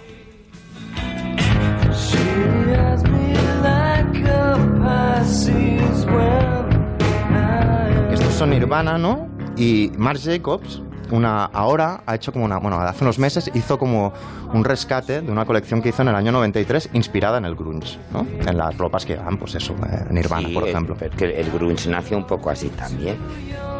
[8.12, 9.28] Estos son Nirvana, ¿no?
[9.56, 14.12] Y Marc Jacobs, una, ahora ha hecho como una, bueno, hace unos meses hizo como
[14.52, 17.98] un rescate de una colección que hizo en el año 93 inspirada en el grunge,
[18.12, 18.26] ¿no?
[18.46, 20.96] En las ropas que llevan, pues eso, eh, Nirvana, Sí, por ejemplo.
[20.98, 23.16] pero que el grunge nació un poco así también.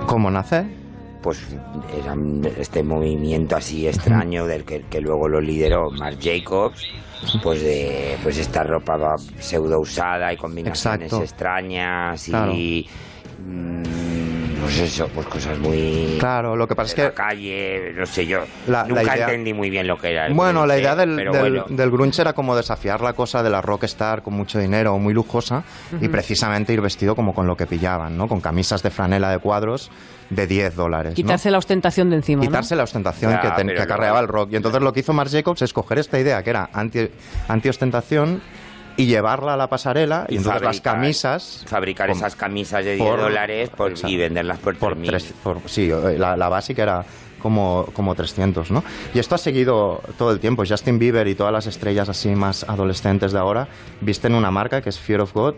[0.06, 0.64] ¿Cómo nace?
[1.22, 1.40] Pues
[2.02, 2.16] era
[2.58, 6.84] este movimiento así extraño del que, que luego lo lideró Marc Jacobs,
[7.42, 11.22] pues de pues esta ropa va pseudo usada y combinaciones Exacto.
[11.22, 12.52] extrañas y Claro.
[12.52, 14.11] mm,
[14.62, 18.06] pues eso, pues cosas muy Claro, lo que pasa es de la que calle, no
[18.06, 20.26] sé yo, La- la nunca idea- entendí muy bien lo que era.
[20.26, 21.64] el Bueno, la grunge, idea del, del, bueno.
[21.68, 25.64] del grunge era como desafiar la cosa de la rockstar con mucho dinero, muy lujosa,
[25.92, 26.10] y Ujú.
[26.10, 28.28] precisamente ir vestido como con lo que pillaban, ¿no?
[28.28, 29.90] Con camisas de franela de cuadros
[30.30, 31.10] de 10 dólares.
[31.12, 31.16] ¿no?
[31.16, 32.42] Quitarse la ostentación de encima.
[32.42, 32.48] ¿no?
[32.48, 34.50] quitarse la ostentación Ya, que, ten- pero que acarreaba el rock.
[34.52, 37.08] Y entonces lo que hizo Marc Jacobs es coger esta idea que era anti,
[37.48, 38.40] anti-ostentación
[39.02, 41.64] y llevarla a la pasarela y, Y entonces las fabricar- camisas...
[41.66, 44.08] fabricar con- esas camisas de 10 por- dólares por- exacto.
[44.12, 45.06] y venderlas por, por 3.000.
[45.06, 47.04] tres- por- sí, eh, la, la básica era
[47.40, 48.84] como, como 300, ¿no?
[49.14, 50.62] Y esto ha seguido todo el tiempo.
[50.68, 53.66] Justin Bieber y todas las estrellas así más adolescentes de ahora
[54.00, 55.54] visten una marca que es Fear of God,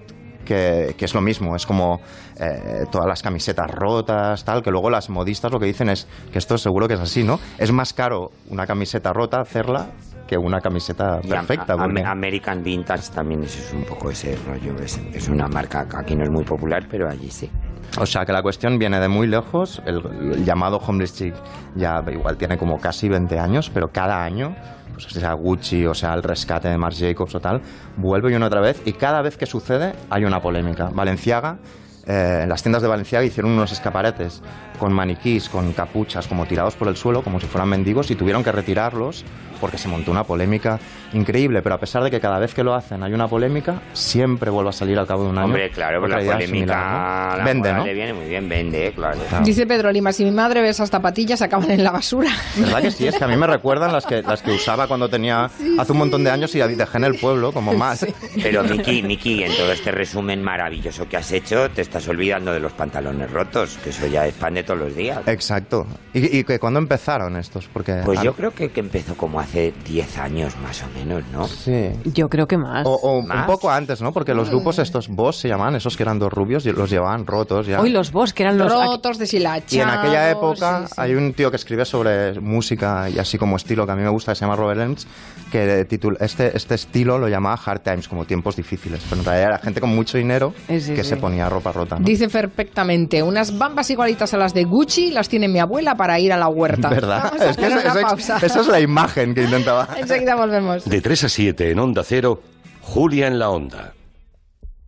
[0.47, 2.01] que, que es lo mismo, es como
[2.41, 6.39] eh, todas las camisetas rotas, tal, que luego las modistas lo que dicen es que
[6.39, 7.39] esto seguro que es así, ¿no?
[7.59, 9.89] Es más caro una camiseta rota hacerla
[10.27, 11.75] que una camiseta perfecta.
[11.75, 14.75] am- porque- American Vintage también eso es un poco ese rollo.
[14.83, 17.51] Es, es una marca que aquí no es muy popular, pero allí sí.
[17.99, 19.81] O sea que la cuestión viene de muy lejos.
[19.87, 19.99] El,
[20.33, 21.35] el llamado homeless chic
[21.77, 24.57] ya igual tiene como casi 20 años, pero cada año,
[24.93, 27.61] pues sea Gucci o sea el rescate de Marc Jacobs o tal,
[27.97, 28.83] vuelve y una otra vez.
[28.85, 30.91] Y cada vez que sucede hay una polémica.
[30.93, 31.59] Valenciaga,
[32.07, 34.43] eh, en las tiendas de Valenciaga hicieron unos escaparates
[34.79, 38.43] con maniquís, con capuchas, como tirados por el suelo, como si fueran mendigos, y tuvieron
[38.43, 39.25] que retirarlos
[39.61, 40.79] porque se montó una polémica
[41.15, 41.63] increíble.
[41.63, 44.71] Pero a pesar de que cada vez que lo hacen hay una polémica, siempre vuelve
[44.71, 45.47] a salir al cabo de un año.
[45.47, 47.39] Hombre, claro, otra la polémica similar, ¿no?
[47.39, 47.85] la Vende, ¿no?
[47.85, 49.19] le viene muy bien, vende, claro.
[49.43, 52.31] Dice Pedro Lima, si mi madre ve esas zapatillas acaban en la basura.
[52.57, 53.07] ¿Verdad que sí?
[53.07, 55.45] Es que a mí me recuerdan las que, las que usaba cuando tenía
[55.79, 58.07] hace un montón de años y dejé en el pueblo, como más.
[58.43, 62.59] Pero Miki, Miki, en todo este resumen maravilloso que has hecho, te estás olvidando de
[62.59, 65.21] los pantalones rotos, que eso ya es pan de todos los días.
[65.27, 65.87] Exacto.
[66.13, 67.69] ¿Y, y que cuándo empezaron estos?
[67.73, 71.47] Porque Pues yo creo que, que empezó como hace 10 años más o menos, ¿no?
[71.47, 71.91] Sí.
[72.05, 72.85] Yo creo que más.
[72.85, 74.13] O, o un poco antes, ¿no?
[74.13, 77.27] Porque los grupos estos boss se llamaban, esos que eran dos rubios, y los llevaban
[77.27, 77.81] rotos ya.
[77.81, 78.73] Hoy los boss, que eran los...
[78.73, 79.73] Rotos, deshilachados.
[79.73, 81.01] Y en aquella época sí, sí.
[81.01, 84.09] hay un tío que escribe sobre música y así como estilo que a mí me
[84.09, 85.07] gusta, que se llama Robert Elms,
[85.53, 89.01] que titul- este, este estilo lo llamaba Hard Times, como tiempos difíciles.
[89.09, 91.11] Pero en realidad era gente con mucho dinero Sí, sí, que sí.
[91.11, 91.84] se ponía ropa rota.
[91.99, 92.05] ¿No?
[92.05, 96.33] Dice perfectamente, unas bambas igualitas a las de Gucci las tiene mi abuela para ir
[96.33, 96.89] a la huerta.
[96.91, 97.33] ¿Verdad?
[97.43, 97.81] Es que esa,
[98.17, 99.89] esa- esa es la imagen que intentaba.
[99.97, 100.85] Enseguida volvemos.
[100.85, 102.43] De 3 a 7 en Onda Cero,
[102.81, 103.93] Julia en la Onda.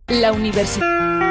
[0.07, 1.26] La universidad.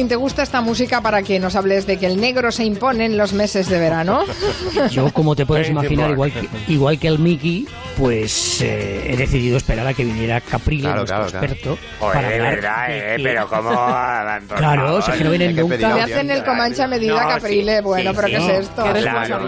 [0.00, 3.04] Agustín ¿te gusta esta música para que nos hables de que el negro se impone
[3.04, 4.24] en los meses de verano?
[4.90, 7.66] Yo, como te puedes imaginar, igual que, igual que el Mickey,
[7.98, 11.46] pues eh, he decidido esperar a que viniera Caprile, Claro, nuestro claro, claro.
[11.46, 13.70] experto, Joder, para hablar verdad, de eh, que- pero cómo...
[14.56, 15.76] Claro, si es que no vienen que nunca.
[15.76, 17.76] Le hacen el Comanche a medida No, Caprile.
[17.76, 18.34] sí, bueno, sí, pero sí.
[18.34, 18.82] ¿qué es esto?
[18.94, 19.38] Qué Claro.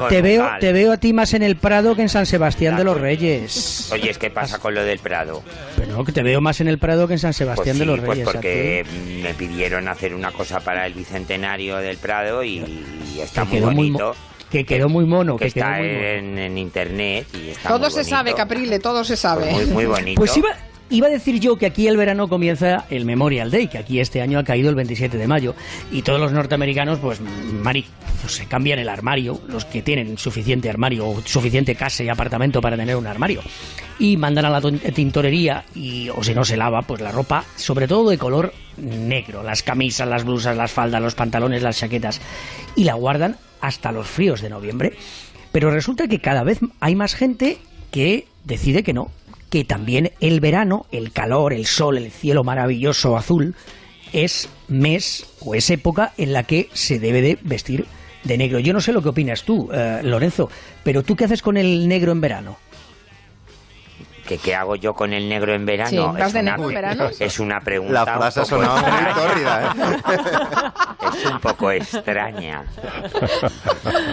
[0.00, 2.76] No Te veo, te veo a ti más en el Prado que en San Sebastián
[2.76, 3.90] de los Reyes.
[3.92, 5.42] Oye, ¿qué pasa con lo del Prado?
[5.76, 7.80] Pero no, que te veo más en el Prado que en San Pues Sebastián sí,
[7.80, 8.28] de los pues Reyes.
[8.28, 12.58] ¿a porque mm, me pidieron hacer una cosa para el bicentenario del Prado y,
[13.14, 14.14] y está Que muy bonito.
[14.50, 16.00] que quedó muy mono, que que quedó está muy mono.
[16.04, 18.34] en, en internet y está Todo muy se sabe.
[18.34, 19.48] Caprile, todo se sabe.
[19.50, 20.18] Pues muy, muy bonito.
[20.20, 20.48] Pues iba,
[20.90, 24.20] iba a decir yo que aquí el verano comienza el Memorial Day, que aquí este
[24.20, 25.54] año ha caído el 27 de mayo.
[25.90, 27.86] Y todos los norteamericanos, pues, Mari,
[28.20, 32.60] pues, se cambian el armario, los que tienen suficiente armario o suficiente casa y apartamento
[32.60, 33.40] para tener un armario.
[33.98, 37.86] Y mandan a la tintorería y, o si no se lava, pues la ropa, sobre
[37.86, 42.20] todo de color negro, las camisas, las blusas, las faldas, los pantalones, las chaquetas,
[42.74, 44.94] y la guardan hasta los fríos de noviembre.
[45.52, 47.58] Pero resulta que cada vez hay más gente
[47.90, 49.10] que decide que no,
[49.50, 53.54] que también el verano, el calor, el sol, el cielo maravilloso azul,
[54.12, 57.86] es mes o es época en la que se debe de vestir
[58.24, 58.58] de negro.
[58.58, 60.48] Yo no sé lo que opinas tú, eh, Lorenzo,
[60.82, 62.58] pero ¿tú qué haces con el negro en verano?
[64.30, 65.90] ¿Qué, qué hago yo con el negro en verano?
[65.90, 67.10] Sí, ¿vas es, de una, negro en verano?
[67.18, 67.92] es una pregunta.
[68.04, 70.70] La un frase sonado muy tórrida, ¿eh?
[71.20, 72.62] Es un poco extraña.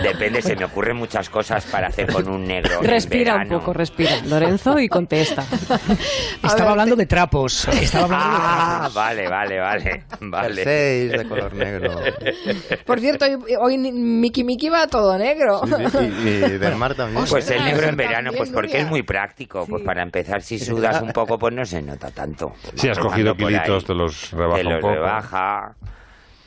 [0.01, 2.79] Depende, se me ocurren muchas cosas para hacer con un negro.
[2.81, 3.59] en Respira un verano.
[3.59, 5.43] poco, respira, Lorenzo, y contesta.
[6.43, 7.67] Estaba ver, hablando de trapos.
[7.67, 8.93] Estaba hablando de Ah, trapos.
[8.95, 10.03] vale, vale, vale.
[10.21, 10.63] Vale.
[10.63, 11.91] 6 de color negro.
[12.85, 15.61] Por cierto, hoy, hoy Miki Miki va todo negro.
[16.01, 17.25] Y, y, y Del Mar también.
[17.29, 19.65] Pues el negro en verano, pues porque es muy práctico.
[19.67, 22.53] Pues para empezar, si sudas un poco, pues no se nota tanto.
[22.75, 24.93] Si has cogido ahí, kilitos, te los rebaja te un los poco.
[24.93, 25.75] rebaja.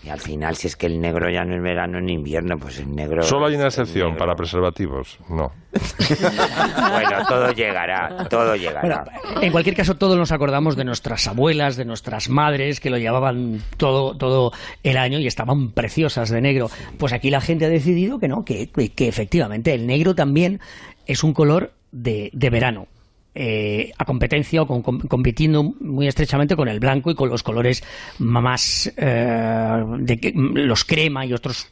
[0.02, 2.78] Y al final, si es que el negro ya no es verano ni invierno, pues
[2.78, 3.22] el negro.
[3.22, 5.18] Solo hay una excepción para preservativos.
[5.28, 5.52] No.
[5.72, 8.80] Bueno, todo llegará, todo llegará.
[8.80, 12.96] Bueno, en cualquier caso, todos nos acordamos de nuestras abuelas, de nuestras madres, que lo
[12.96, 16.70] llevaban todo, todo el año y estaban preciosas de negro.
[16.96, 20.60] Pues aquí la gente ha decidido que no, que, que efectivamente el negro también
[21.06, 22.86] es un color de, de verano.
[23.34, 27.42] Eh, a competencia o con- com- compitiendo muy estrechamente con el blanco y con los
[27.42, 27.82] colores
[28.18, 31.70] más eh, de los crema y otros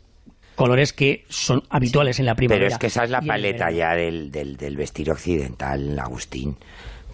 [0.54, 2.64] colores que son habituales en la primavera.
[2.66, 6.56] Pero es que esa es la paleta ya del, del, del vestir occidental, Agustín.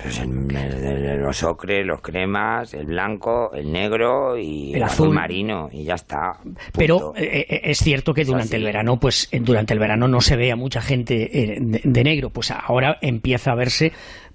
[0.02, 4.82] Pues el- el- el- los ocres, los cremas, el blanco, el negro y El el,
[4.82, 5.06] azul.
[5.06, 5.14] azul.
[5.14, 6.32] marino y ya está.
[6.76, 7.20] Pero Punto.
[7.20, 8.56] eh, eh, es cierto que Es durante así.
[8.56, 12.04] el verano, pues durante el verano no se ve a mucha gente eh, de, de
[12.04, 13.92] negro, pues ahora empieza a verse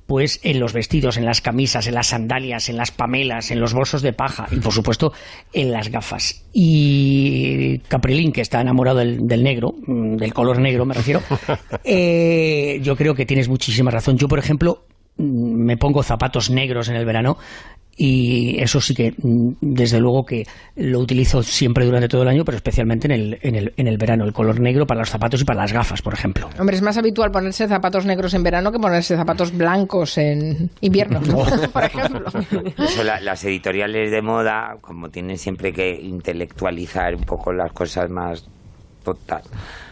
[0.10, 3.76] pues en los vestidos, en las camisas, en las sandalias, en las pamelas, en los
[3.76, 5.14] bolsos de paja y por supuesto
[5.54, 6.44] en las gafas.
[6.52, 11.22] Y Caprilín, que está enamorado del, del negro, mm, del color negro me refiero,
[11.84, 14.18] eh, yo creo que tienes muchísima razón.
[14.18, 17.38] Yo, por ejemplo, mm, me pongo zapatos negros en el verano
[18.02, 22.46] y eso sí que mm, desde luego que lo utilizo siempre durante todo el año
[22.46, 24.24] pero especialmente en el, en el, en el verano.
[24.24, 26.50] El color negro para los zapatos y para las gafas por ejemplo.
[26.58, 31.20] Hombre, es más habitual ponerse zapatos negros en verano que ponerse zapatos blancos en invierno,
[31.74, 32.26] por ejemplo.
[32.78, 38.10] Eso, la- las editoriales de moda, como tienen siempre que intelectualizar un poco las cosas
[38.10, 38.46] más
[39.04, 39.42] total,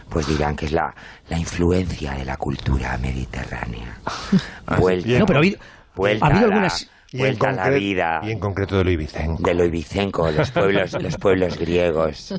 [0.08, 0.94] pues dirán que es la,
[1.28, 3.98] la influencia de la cultura mediterránea.
[4.78, 5.58] Vuelta, No, pero ha habido-
[5.94, 8.76] vuelta ha habido a la- algunas- Y en, vuelta a la vida y en concreto
[8.76, 9.42] de lo ibicenco.
[9.42, 12.34] de lo ibicenco, los pueblos, los pueblos griegos.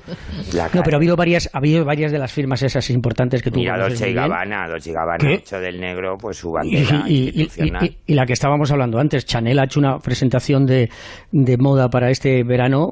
[0.54, 3.50] La no pero ha habido varias ha habido varias de las firmas esas importantes que
[3.50, 4.14] tú Mira Dolce y.
[4.14, 5.34] Gabbana, Dolce y Gabbana ¿Qué?
[5.36, 7.84] hecho del negro, pues su y, bandera y- y- institucional.
[7.86, 10.90] y- y la que estábamos hablando antes, Chanel ha hecho una presentación de,
[11.32, 12.90] de moda para este verano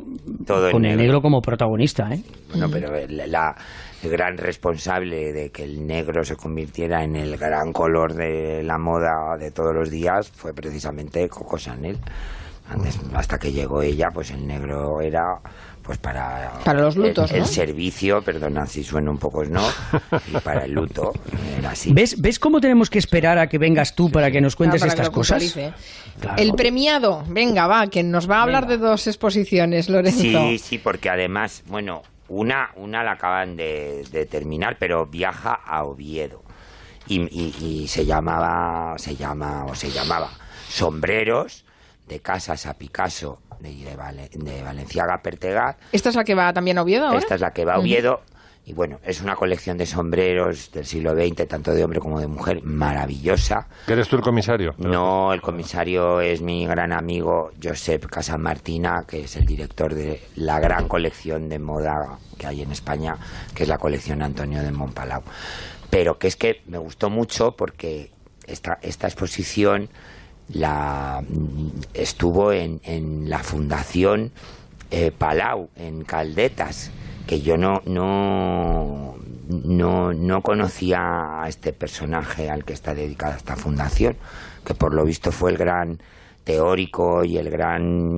[0.47, 1.03] Todo con el negro.
[1.03, 2.09] negro como protagonista.
[2.11, 2.21] ¿eh?
[2.49, 3.21] Bueno, pero la- el
[4.09, 9.37] gran responsable de que el negro se convirtiera en el gran color de la moda
[9.37, 11.97] de todos los días fue precisamente Coco Chanel.
[12.69, 15.39] Antes, hasta que llegó ella, pues el negro era
[15.87, 17.47] pues para, Para los lutos, el, el ¿no?
[17.47, 19.63] servicio, perdona si suena un poco no,
[20.27, 21.13] y para el luto
[21.57, 21.93] era así.
[21.93, 24.89] ¿Ves, ¿Ves cómo tenemos que esperar a que vengas tú para que nos cuentes para
[24.93, 25.57] que estas lo cosas?
[26.19, 26.37] Claro.
[26.37, 30.19] El premiado, venga, va, que nos va a hablar de dos exposiciones, Lorenzo.
[30.19, 35.83] Sí, sí, porque además, bueno, una, una la acaban de, de terminar, pero viaja a
[35.83, 36.43] Oviedo.
[37.07, 40.29] Y, y- y se llamaba, se llama, o se llamaba,
[40.67, 41.63] Sombreros
[42.07, 45.77] de Casas a Picasso de, de, Vale- de Valenciaga Pertegat.
[45.91, 47.19] ¿Esta es la que va también a Oviedo ahora?
[47.19, 48.21] Esta es la que va a Oviedo.
[48.67, 52.27] Y bueno, es una colección de sombreros del siglo XX, tanto de hombre como de
[52.27, 53.65] mujer, maravillosa.
[53.87, 54.75] ¿Eres tú el comisario?
[54.77, 60.59] No, el comisario es mi gran amigo Josep Casamartina, que es el director de la
[60.59, 63.15] gran colección de moda que hay en España,
[63.55, 65.23] que es la colección Antonio de Montpalau.
[65.89, 68.11] Pero que es que me gustó mucho porque
[68.47, 69.87] esta, esta exposición
[70.49, 74.33] la mm, estuvo en, en la Fundación
[74.91, 76.91] eh, Palau, en Caldetas,
[77.27, 79.15] que yo no, no,
[79.49, 84.15] no, no conocía a este personaje al que está dedicada esta fundación,
[84.65, 85.99] que por lo visto fue el gran
[86.47, 88.17] teórico y el gran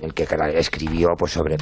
[0.00, 1.58] el que escribió pues sobre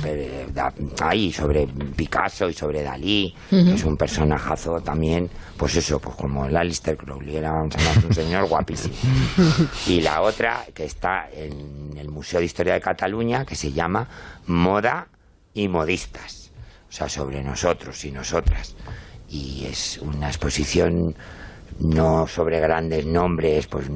[1.03, 6.47] ahí sobre Picasso y sobre Dalí que es un personajazo también pues eso pues como
[6.47, 7.69] el Alistair Crowley era un,
[8.07, 8.95] un señor guapísimo.
[9.89, 14.09] Y la otra que está en el Museo de Historia de Cataluña que se llama
[14.47, 15.09] Moda
[15.53, 16.44] y Modistas
[16.95, 18.77] sea sobre nosotros y nosotras
[19.29, 21.17] y es una exposición
[21.81, 23.87] no sobre grandes nombres, pues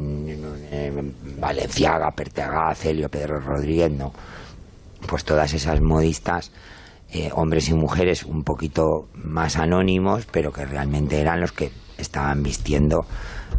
[1.38, 4.12] Valenciaga, Pertegá, Celio, Pedro Rodríguez, no.
[5.06, 6.50] Pues todas esas modistas,
[7.12, 12.42] eh, hombres y mujeres un poquito más anónimos, pero que realmente eran los que estaban
[12.42, 13.06] vistiendo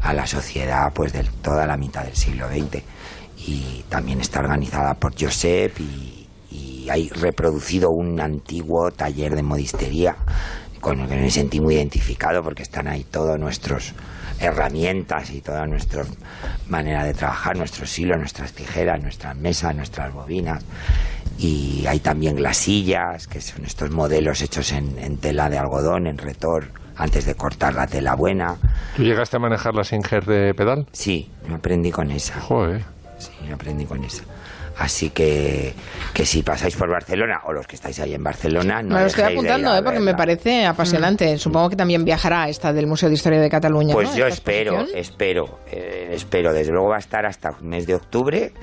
[0.02, 2.84] a la sociedad pues de toda la mitad del siglo XX.
[3.38, 10.15] Y también está organizada por Josep y, y hay reproducido un antiguo taller de modistería
[10.79, 13.93] con el que me sentí muy identificado porque están ahí todas nuestras
[14.39, 16.03] herramientas y toda nuestra
[16.69, 20.63] manera de trabajar, nuestros hilos, nuestras tijeras, nuestras mesas, nuestras bobinas.
[21.38, 26.17] Y hay también glasillas, que son estos modelos hechos en, en tela de algodón, en
[26.17, 28.55] retor, antes de cortar la tela buena.
[28.95, 30.88] ¿Tú llegaste a manejar la Singer de pedal?
[30.91, 32.39] Sí, me aprendí con esa.
[32.41, 32.83] Joder.
[33.17, 34.23] Sí, me aprendí con esa.
[34.79, 35.73] Así que,
[36.13, 39.07] que si pasáis por Barcelona o los que estáis ahí en Barcelona, no me lo
[39.07, 39.81] estoy apuntando, ¿eh?
[39.83, 41.37] porque me parece apasionante.
[41.37, 43.93] Supongo que también viajará esta del Museo de Historia de Cataluña.
[43.93, 44.15] Pues ¿no?
[44.17, 46.53] yo espero, espero, eh, espero.
[46.53, 48.53] Desde luego va a estar hasta el mes de octubre,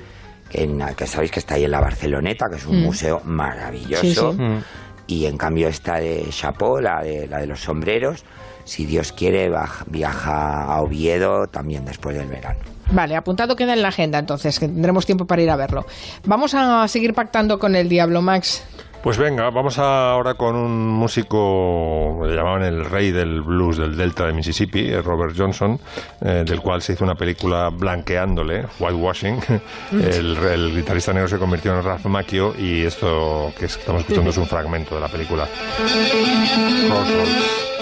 [0.51, 2.83] en, que sabéis que está ahí en la Barceloneta, que es un Mm.
[2.85, 4.31] museo maravilloso.
[4.31, 4.63] Sí, sí.
[5.07, 8.23] Y en cambio esta de Chapeau, la de, la de los sombreros,
[8.65, 9.49] si Dios quiere,
[9.87, 12.59] viaja a Oviedo también después del verano.
[12.91, 15.85] Vale, apuntado queda en la agenda entonces, que tendremos tiempo para ir a verlo.
[16.25, 18.63] Vamos a seguir pactando con el Diablo, Max.
[19.01, 24.25] Pues venga, vamos ahora con un músico, le llamaban el rey del blues del Delta
[24.25, 25.79] de Mississippi, eh, Robert Johnson,
[26.19, 29.39] eh, del cual se hizo una película blanqueándole, whitewashing.
[29.91, 34.37] El, el guitarrista negro se convirtió en Ralph Macchio y esto que estamos escuchando es
[34.37, 35.47] un fragmento de la película.
[36.87, 37.76] Crossroads.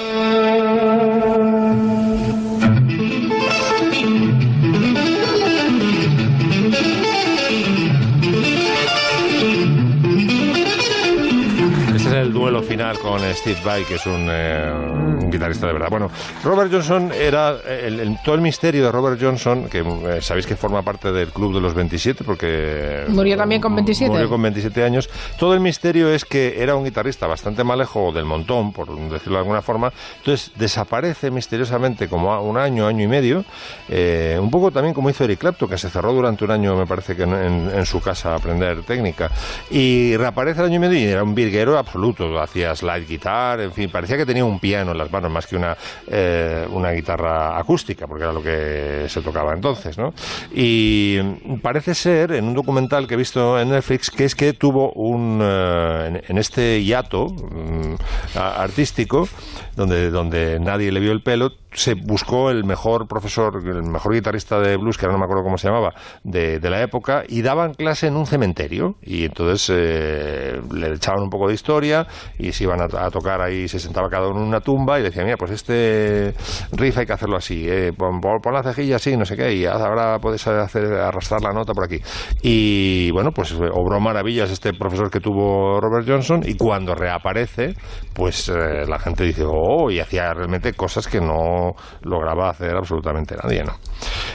[13.06, 15.90] Con Steve Vai, que es un, eh, un guitarrista de verdad.
[15.90, 16.10] Bueno,
[16.44, 17.56] Robert Johnson era.
[17.68, 21.30] El, el- todo el misterio de Robert Johnson, que eh, sabéis que forma parte del
[21.30, 23.04] Club de los 27, porque.
[23.10, 24.12] Murió también con 27.
[24.12, 25.10] Murió con 27 años.
[25.38, 29.40] Todo el misterio es que era un guitarrista bastante malejo del montón, por decirlo de
[29.40, 29.92] alguna forma.
[30.18, 33.46] Entonces desaparece misteriosamente como a un año, año y medio.
[33.90, 36.86] eh, un poco también como hizo Eric Clapton, que se cerró durante un año, me
[36.88, 39.30] parece que en, en- en su casa a aprender técnica.
[39.70, 42.40] Y reaparece el año y medio y era un virguero absoluto.
[42.40, 45.56] Hacía slide guitar, en fin, parecía que tenía un piano en las manos más que
[45.56, 45.76] una,
[46.08, 50.14] eh, una guitarra acústica, porque era lo que se tocaba entonces, ¿no?
[50.54, 51.20] Y
[51.62, 55.40] parece ser, en un documental que he visto en Netflix, que es que tuvo un.
[55.42, 57.96] eh, en, en este hiato mm,
[58.36, 59.28] artístico,
[59.76, 64.60] donde, donde nadie le vio el pelo, se buscó el mejor profesor, el mejor guitarrista
[64.60, 67.42] de blues, que ahora no me acuerdo cómo se llamaba, de, de la época, y
[67.42, 68.96] daban clase en un cementerio.
[69.02, 72.08] Y entonces eh, le echaban un poco de historia
[72.40, 75.04] y se iban a, a tocar ahí, se sentaba cada uno en una tumba y
[75.04, 76.34] decía, mira, pues este
[76.72, 79.66] riff hay que hacerlo así, eh, pon, pon- la cejilla así, no sé qué, y
[79.66, 82.00] ahora puedes hacer, arrastrar la nota por aquí.
[82.42, 87.74] Y bueno, pues obró maravillas este profesor que tuvo Robert Johnson y cuando reaparece,
[88.14, 93.36] pues eh, la gente dice, oh, y hacía realmente cosas que no lograba hacer absolutamente
[93.42, 93.74] nadie, ¿no?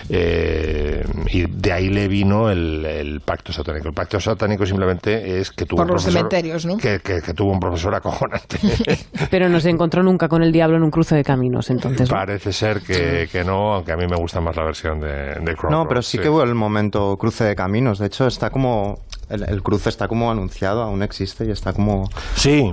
[0.08, 3.88] Eh, y de ahí le vino el, el pacto satánico.
[3.88, 6.76] El pacto satánico simplemente es que tuvo Por un los profesor cementerios, ¿no?
[6.76, 8.39] que, que- que tuvo un profesor acojonante.
[9.31, 12.09] Pero no se encontró nunca con el diablo en un cruce de caminos, entonces.
[12.09, 15.55] Parece ser que, que no, aunque a mí me gusta más la versión de, de
[15.57, 17.98] Crossroads, No, pero sí, que hubo el momento cruce de caminos.
[17.98, 19.01] De hecho, está como.
[19.28, 22.09] El, el cruce está como anunciado, aún existe y está como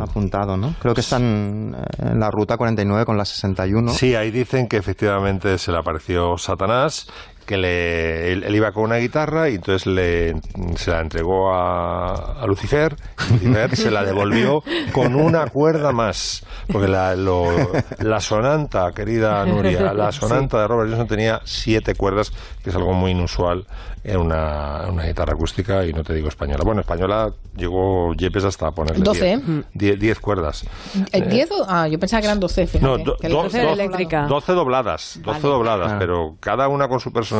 [0.01, 0.74] apuntado, ¿no?
[0.80, 3.91] Creo que están eh, en la ruta 49 con la 61.
[3.91, 7.07] Sí, ahí dicen que efectivamente se le apareció Satanás
[7.48, 10.36] que le, él, él iba con una guitarra y entonces le,
[10.76, 12.95] se la entregó a, a Lucifer.
[13.41, 16.43] y Lucifer se la devolvió con una cuerda más.
[16.72, 22.32] Porque la, lo- la sonanta, querida Nuria, la sonanta de Robert Johnson tenía siete cuerdas,
[22.64, 23.66] que es algo muy inusual
[24.04, 26.62] en una, una guitarra acústica y no te digo española.
[26.66, 29.38] Bueno, española llegó Yepes hasta ponerle 12.
[29.38, 30.66] diez- diez- diez cuerdas.
[31.12, 32.86] ¿Eh, ¿Diez o- Ah, yo pensaba que eran 12, fíjate.
[32.86, 34.26] No, do- que do- el 12 era do- eléctrica.
[34.28, 35.54] 12 dobladas, 12 Vale.
[35.54, 35.95] dobladas, Ah.
[36.00, 37.36] pero cada una con su personalidad,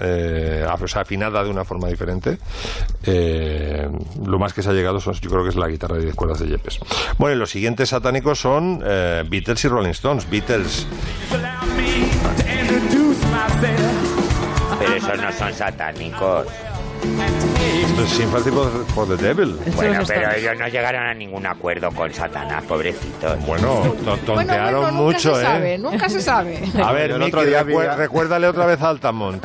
[0.00, 2.38] eh, o sea, afinada de una forma diferente.
[3.04, 3.88] Eh,
[4.24, 6.14] lo más que se ha llegado son, yo creo que es la guitarra de 10
[6.14, 6.80] cuerdas de Yepes.
[7.18, 10.28] Bueno, y los siguientes satánicos son eh, Beatles y Rolling Stones.
[10.28, 10.86] Beatles,
[14.78, 16.46] Pero esos no son satánicos.
[18.06, 19.56] Sympathy for, for the Devil.
[19.74, 23.44] Bueno, pero ellos no llegaron a ningún acuerdo con Satanás, pobrecitos.
[23.46, 25.44] Bueno, to- Bueno, tontearon bueno, nunca mucho, se ¿eh?
[25.44, 26.58] sabe, nunca se sabe.
[26.82, 29.44] A ver, el otro día recuer- recuérdale otra vez a Altamont.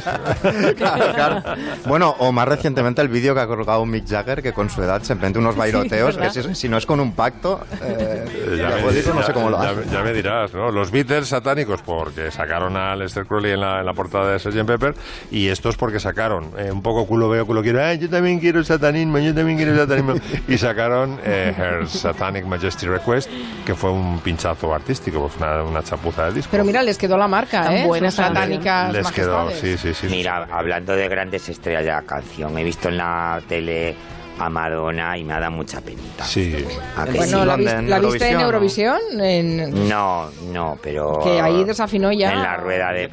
[0.76, 1.42] Claro, claro.
[1.86, 5.02] Bueno, o más recientemente el vídeo que ha colgado Mick Jagger, que con su edad
[5.04, 6.34] se emprende unos bailoteos, que ¿verdad?
[6.44, 9.62] si, si no es con un pacto, eh, ya, me, no ya- sé cómo lo
[9.62, 9.90] ya- hace.
[9.90, 10.72] ya me dirás, ¿no?
[10.72, 14.66] Los Beatles satánicos porque sacaron a Lester Crowley en la, en la portada de Sgt.
[14.66, 14.96] Pepper
[15.32, 18.64] y estos porque sacaron eh, un poco culo veo, culo quiero, "Ay, yo también quiero
[18.64, 20.14] satanismo, yo también quiero satanismo
[20.48, 23.28] y sacaron eh, Her Satanic Majesty Request
[23.66, 26.50] que fue un pinchazo artístico, pues una, una chapuza de disco.
[26.52, 27.86] Pero mira, les quedó la marca, Tan ¿eh?
[27.88, 29.80] buena Sus esa satánicas Les quedó, majestades.
[29.82, 30.08] sí, sí, sí.
[30.16, 33.96] Mira, hablando de grandes estrellas de la canción, he visto en la tele
[34.40, 36.24] a Madonna y me ha dado mucha penita.
[36.24, 36.56] Sí.
[36.98, 37.46] ¿A que Bueno, sí?
[37.46, 37.72] ¿la, vis- ¿Dónde?
[37.80, 38.98] ¿En la viste en Eurovisión?
[39.20, 41.20] En- No, no, pero...
[41.24, 42.32] Que ahí desafinó ya.
[42.34, 43.10] En la rueda de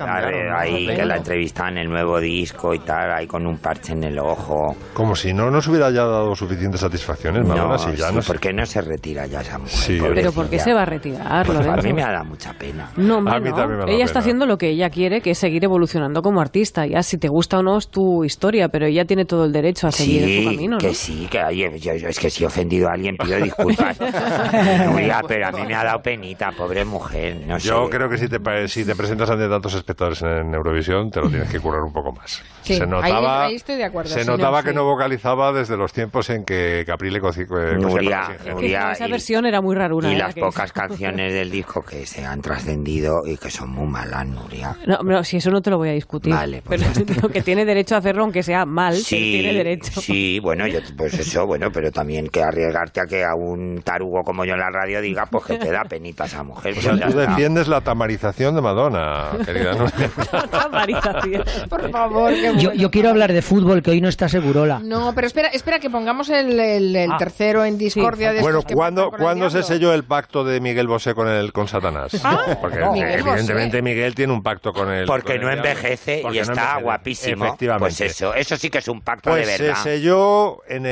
[0.56, 4.04] ahí, que la entrevistan en el nuevo disco y tal, ahí con un parche en
[4.04, 4.76] el ojo.
[4.94, 8.22] Como si no nos hubiera ya dado suficientes satisfacciones, Madonna, No, si ya sí, no.
[8.22, 9.74] ¿por qué no se retira ya esa mujer?
[9.76, 9.98] Sí.
[10.14, 12.90] Pero ¿por qué se va a retirar, Pues a mí me ha dado mucha pena.
[12.96, 13.56] No, hombre, A mí no.
[13.56, 14.04] también me da Ella pena.
[14.04, 16.86] está haciendo lo que ella quiere, que es seguir evolucionando como artista.
[16.86, 19.88] Ya si te gusta o no es tu historia, pero ella tiene todo el derecho
[19.88, 20.78] a seguir en su camino, ¿no?
[20.78, 23.98] que sí, que oye, yo, yo- es que si he ofendido a alguien pido disculpas.
[24.86, 27.36] Nuria, pero a mí me ha dado penita, pobre mujer.
[27.46, 27.68] No sé.
[27.68, 31.28] Yo creo que si te, si te presentas ante tantos espectadores en Eurovisión, te lo
[31.28, 32.42] tienes que curar un poco más.
[32.62, 34.76] Sí, se notaba, ahí estoy de acuerdo, Se sí, notaba no, que sí.
[34.76, 38.36] no vocalizaba desde los tiempos en que Caprile eh, Nuria.
[38.46, 40.10] Nuria, esa y- versión era muy raruna.
[40.12, 40.18] y ¿eh?
[40.18, 44.76] las pocas canciones del disco que se han trascendido y que son muy malas, Nuria.
[44.86, 46.32] No, no, si eso no te lo voy a discutir.
[46.34, 50.00] Vale, pues pero que tiene derecho a hacerlo aunque sea mal, pero tiene derecho.
[50.00, 50.80] sí, bueno, yo,
[51.10, 54.60] pues eso, bueno, pero también que arriesgarte a que a un tarugo como yo en
[54.60, 56.76] la radio diga, pues que te da penita esa mujer.
[56.76, 57.30] O sea, pues ya tú está.
[57.32, 60.10] defiendes la tamarización de Madonna, querida Nuria.
[60.50, 61.44] Tamarización.
[61.68, 62.72] Por favor, qué Yo, bueno.
[62.74, 64.80] yo quiero hablar de fútbol, que hoy no está Segurola.
[64.82, 67.16] No, pero espera, espera que pongamos el, el- el Ah.
[67.18, 71.28] tercero en discordia de Bueno, ¿cuándo, ¿cuándo se selló el pacto de Miguel Bosé con,
[71.28, 72.20] el, con Satanás?
[72.24, 73.82] Ah, Porque no, Miguel evidentemente Bosé.
[73.82, 75.06] Miguel tiene un pacto con él.
[75.06, 77.44] Porque no envejece y está guapísimo.
[77.46, 77.84] Efectivamente.
[77.84, 79.82] Pues eso, eso sí que es un pacto Pues de se verdad.
[79.82, 80.85] selló en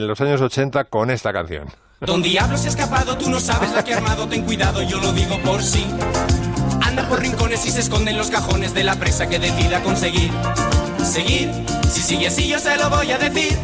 [0.00, 1.68] los años 80 con esta canción.
[2.00, 4.98] Don Diablo se ha escapado, tú no sabes la que ha armado, ten cuidado, yo
[5.00, 5.86] lo digo por sí.
[6.82, 10.30] Anda por rincones y se esconde en los cajones de la presa que decida conseguir.
[11.02, 11.50] Seguir,
[11.88, 13.56] si sigue así yo se lo voy a decir.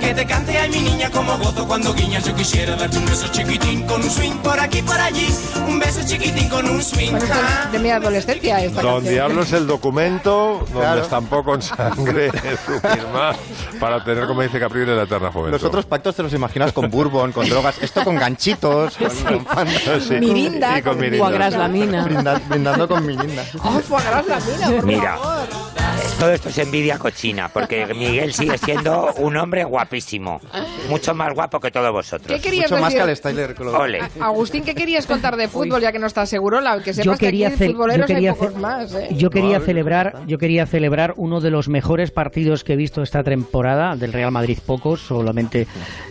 [0.00, 3.26] Que te cante ay mi niña como gozo cuando guiñas Yo quisiera darte un beso
[3.28, 5.26] chiquitín con un swing por aquí por allí
[5.68, 9.14] Un beso chiquitín con un swing Bueno, es de mi adolescencia esta Don canción.
[9.14, 11.02] Diablo es el documento donde Claro.
[11.02, 12.30] estampó con sangre
[12.66, 13.32] su firma
[13.80, 15.52] para obtener, como dice Caprile, la eterna juventud.
[15.52, 19.68] Los otros pactos te los imaginas con bourbon, con drogas, esto con ganchitos, con, con
[20.00, 20.14] Sí.
[20.14, 21.24] Mirinda, Y con con mirinda.
[21.26, 22.04] Foie gras la mina.
[22.04, 23.44] brinda- brindando con mirinda.
[23.62, 25.46] Oh, foie gras la mina, por Mira, favor.
[26.18, 30.40] Todo esto es envidia cochina, porque Miguel sigue siendo un hombre guapísimo.
[30.88, 32.28] Mucho más guapo que todos vosotros.
[32.36, 33.10] ¿Qué querías Mucho más que decir?
[33.10, 33.54] al Styler.
[33.54, 34.00] que Ole.
[34.20, 36.60] Agustín, ¿qué querías contar de fútbol, ya que no estás seguro?
[36.60, 39.08] La, que Yo sepas que quería, aquí cel- futboleros yo quería hay pocos más, ¿eh?
[39.12, 43.22] yo quería celebrar yo quería celebrar uno de los mejores partidos que he visto esta
[43.22, 45.66] temporada del Real Madrid pocos solamente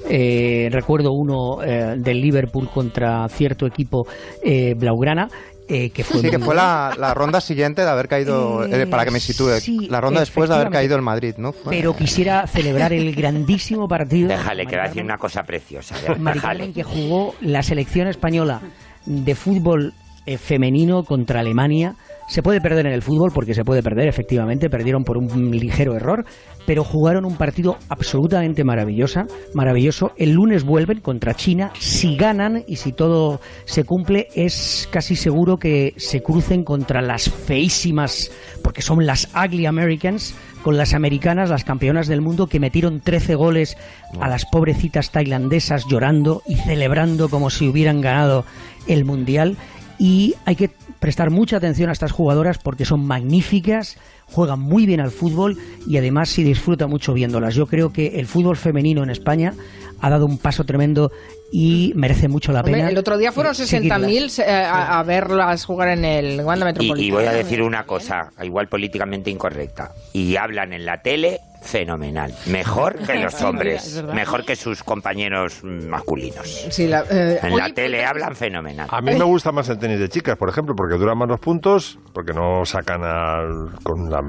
[0.10, 4.08] eh, recuerdo uno eh, del Liverpool contra cierto equipo
[4.44, 5.30] eh, blaugrana
[5.68, 8.88] eh, que fue Sí, que fue la, la ronda siguiente de haber caído, Eh, eh,
[8.88, 11.52] para que me sitúe, sí, la ronda después de haber caído el Madrid, ¿no?
[11.54, 15.96] Fue- pero quisiera celebrar el grandísimo partido Déjale, que va a decir una cosa preciosa.
[16.18, 16.72] Déjale.
[16.72, 18.62] Que jugó la selección española
[19.06, 19.94] de fútbol
[20.26, 21.96] eh, femenino contra Alemania.
[22.28, 25.96] Se puede perder en el fútbol porque se puede perder, efectivamente, perdieron por un ligero
[25.96, 26.26] error,
[26.66, 30.12] pero jugaron un partido absolutamente maravillosa, maravilloso.
[30.18, 31.72] El lunes vuelven contra China.
[31.80, 37.30] Si ganan y si todo se cumple, es casi seguro que se crucen contra las
[37.30, 38.32] feísimas,
[38.64, 43.36] porque son las Ugly Americans, con las americanas, las campeonas del mundo, que metieron 13
[43.36, 43.78] goles
[44.20, 48.46] a las pobrecitas tailandesas llorando y celebrando como si hubieran ganado
[48.88, 49.58] el Mundial.
[49.98, 50.72] y hay que
[51.06, 53.96] prestar mucha atención a estas jugadoras porque son magníficas,
[54.26, 55.56] juegan muy bien al fútbol
[55.88, 57.54] y además se disfruta mucho viéndolas.
[57.54, 59.54] Yo creo que el fútbol femenino en España
[60.02, 61.12] ha dado un paso tremendo
[61.52, 62.90] y merece mucho la Hombre, pena.
[62.90, 64.02] el otro día fueron eh, seguirlas.
[64.02, 67.02] 60.000 eh, a, a verlas jugar en el Wanda Y, Metropolitano.
[67.08, 69.92] y voy a decir una cosa, igual políticamente incorrecta.
[70.12, 72.34] Y hablan en la tele fenomenal.
[72.46, 74.04] Mejor que los Es hombres.
[74.14, 76.48] Mejor que sus compañeros masculinos.
[76.70, 78.88] Sí, la- eh, En oye, la tele hablan fenomenal.
[78.92, 81.40] A mí me gusta más el tenis de chicas, por ejemplo, porque duran más los
[81.40, 84.22] puntos, porque no sacan al- con la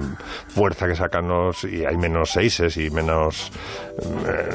[0.49, 1.65] fuerza que sacan los...
[1.65, 3.51] y hay menos seises y menos
[4.03, 4.51] eh,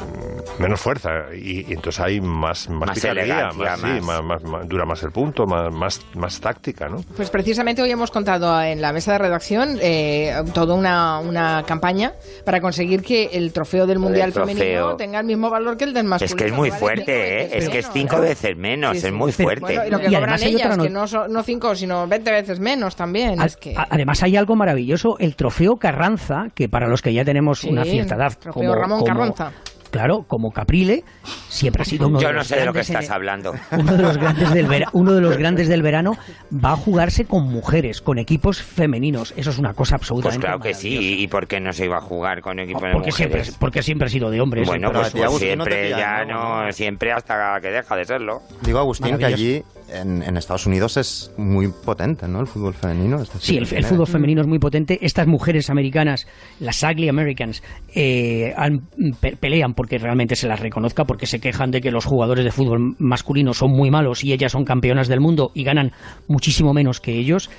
[0.58, 1.10] menos fuerza.
[1.34, 4.84] Y, y entonces hay más, más, Más picardía, más, sí, más- más- más- más- dura
[4.84, 7.02] más el punto, más, más, más táctica, ¿no?
[7.16, 12.12] Pues precisamente hoy hemos contado en la mesa de redacción eh, toda una, una campaña
[12.44, 14.54] para conseguir que el trofeo del Mundial trofeo.
[14.56, 16.34] Femenino tenga el mismo valor que el del masculino.
[16.34, 17.50] Es que es muy Vale, fuerte, ¿eh?
[17.52, 18.22] Es que es menos, cinco ¿no?
[18.22, 19.06] veces menos, Sí, sí.
[19.06, 19.60] es muy fuerte.
[19.60, 21.42] Bueno, y lo que Y cobran además hay otra ellas, no- que no, son- no
[21.42, 23.40] cinco, sino 20 veces menos también.
[23.40, 23.74] Al- es que...
[23.76, 27.84] Además hay algo maravilloso, el trofeo Carranza, que para los que ya tenemos Sí, una
[27.84, 29.52] cierta edad, trofeo Ramón Carranza.
[29.92, 31.04] Claro, como Caprile,
[31.48, 33.54] siempre ha sido uno Yo de no los sé de lo que estás el- hablando.
[33.72, 36.16] uno de los grandes del vera- uno de los grandes del verano
[36.52, 39.34] va a jugarse con mujeres, con equipos femeninos.
[39.36, 41.20] Eso es una cosa Pues absolutamente claro que sí.
[41.22, 44.06] ¿Y por qué no se iba a jugar con equipos de porque siempre, porque siempre
[44.06, 44.66] ha sido de hombres.
[44.66, 46.64] Bueno, pues, pues no siempre pillan, ya ¿no?
[46.66, 48.40] no, siempre hasta que deja de serlo.
[48.62, 49.62] Digo, Agustín, que allí
[49.94, 52.40] en, en Estados Unidos es muy potente, ¿no?
[52.40, 53.20] El fútbol femenino.
[53.20, 54.98] Es decir, Sí, el, fútbol femenino es muy potente.
[55.02, 56.26] Estas mujeres americanas,
[56.60, 57.62] las ugly Americans,
[57.94, 58.82] eh, han-
[59.20, 62.50] pe- pelean porque realmente se las reconozca, porque se quejan de que los jugadores de
[62.52, 65.92] fútbol masculino son muy malos y ellas son campeonas del mundo y ganan
[66.28, 67.50] muchísimo menos que ellos.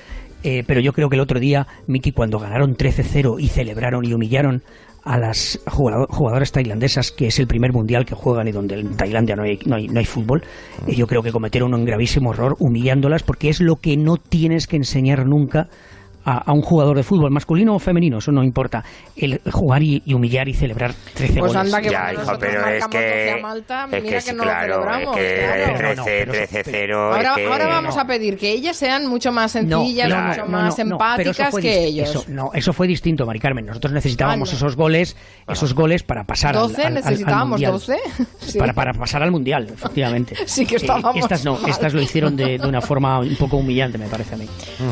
[0.42, 4.12] Eh, pero yo creo que el otro día, Miki, cuando ganaron 13-0 y celebraron y
[4.12, 4.62] humillaron
[5.04, 8.96] a las jugado- jugadoras tailandesas, que es el primer mundial que juegan y donde en
[8.96, 10.42] Tailandia no hay, no hay, no hay fútbol,
[10.88, 14.76] yo creo que cometieron un gravísimo error humillándolas porque es lo que no tienes que
[14.76, 15.68] enseñar nunca
[16.24, 18.82] a, a un jugador de fútbol, masculino o femenino, eso no importa.
[19.16, 21.56] El jugar y, y humillar y celebrar 13 Pues goles.
[21.74, 24.10] anda que Ya, cuando hijo, pero es marcamos 12 que, a Malta, es mira que
[24.10, 26.04] que sí, no lo claro, es que claro.
[26.04, 26.28] 13,
[26.64, 27.46] 13-0 Ahora, que...
[27.46, 30.78] ahora vamos a pedir que ellas sean mucho más No, sencillas, no, mucho no, más
[30.78, 32.08] no, no, empáticas que ellos.
[32.10, 33.66] Eso, no, eso fue distinto, Mari Carmen.
[33.66, 34.56] Nosotros necesitábamos Ah, no.
[34.58, 35.16] esos goles,
[35.48, 37.72] esos goles para pasar al- 12 al, al- al necesitábamos, mundial.
[37.72, 37.96] 12.
[38.44, 38.58] Sí.
[38.58, 40.36] Para, para pasar al mundial, efectivamente.
[40.46, 41.70] Sí que Eh, estábamos estas no, mal.
[41.70, 44.46] estas lo hicieron de, de una forma un poco humillante, me parece a mí.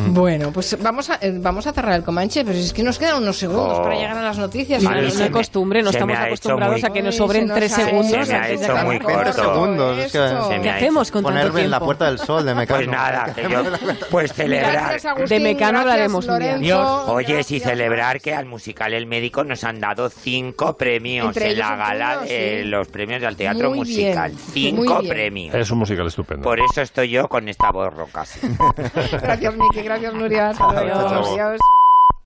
[0.08, 3.22] Bueno, pues vamos a, eh, vamos a cerrar el Comanche, pero es que nos quedan
[3.22, 3.82] unos segundos Oh.
[3.82, 4.82] para llegar a las noticias.
[4.82, 7.72] No, hay me- costumbre, no estamos acostumbrados muy- a que nos sobren se nos tres
[7.72, 8.26] segundos.
[8.26, 9.32] se me ha hecho muy con 20 corto.
[9.52, 9.98] segundos.
[9.98, 10.48] Es que Esto.
[10.48, 11.84] Se me ¿Qué ha hacemos con ponerme tanto en la tiempo?
[11.86, 12.78] puerta del sol de Mecano.
[12.78, 13.62] Pues nada, que yo,
[14.10, 14.72] pues celebrar.
[14.72, 16.52] Gracias, Agustín, De Mecano hablaremos un día.
[16.56, 17.62] Lorenzo, Oye, sí gracias.
[17.62, 22.20] celebrar que al musical El Médico nos han dado cinco premios Entre en la gala,
[22.22, 22.28] sí.
[22.30, 24.30] eh, los premios del teatro Muy musical.
[24.30, 24.42] bien,
[24.76, 25.54] Cinco premios.
[25.54, 26.42] Es un musical estupendo.
[26.42, 28.24] Por eso estoy yo con esta voz roca.
[29.22, 30.50] Gracias, Miki, gracias, Nuria.
[30.50, 31.11] Hasta luego.
[31.20, 31.60] Dios.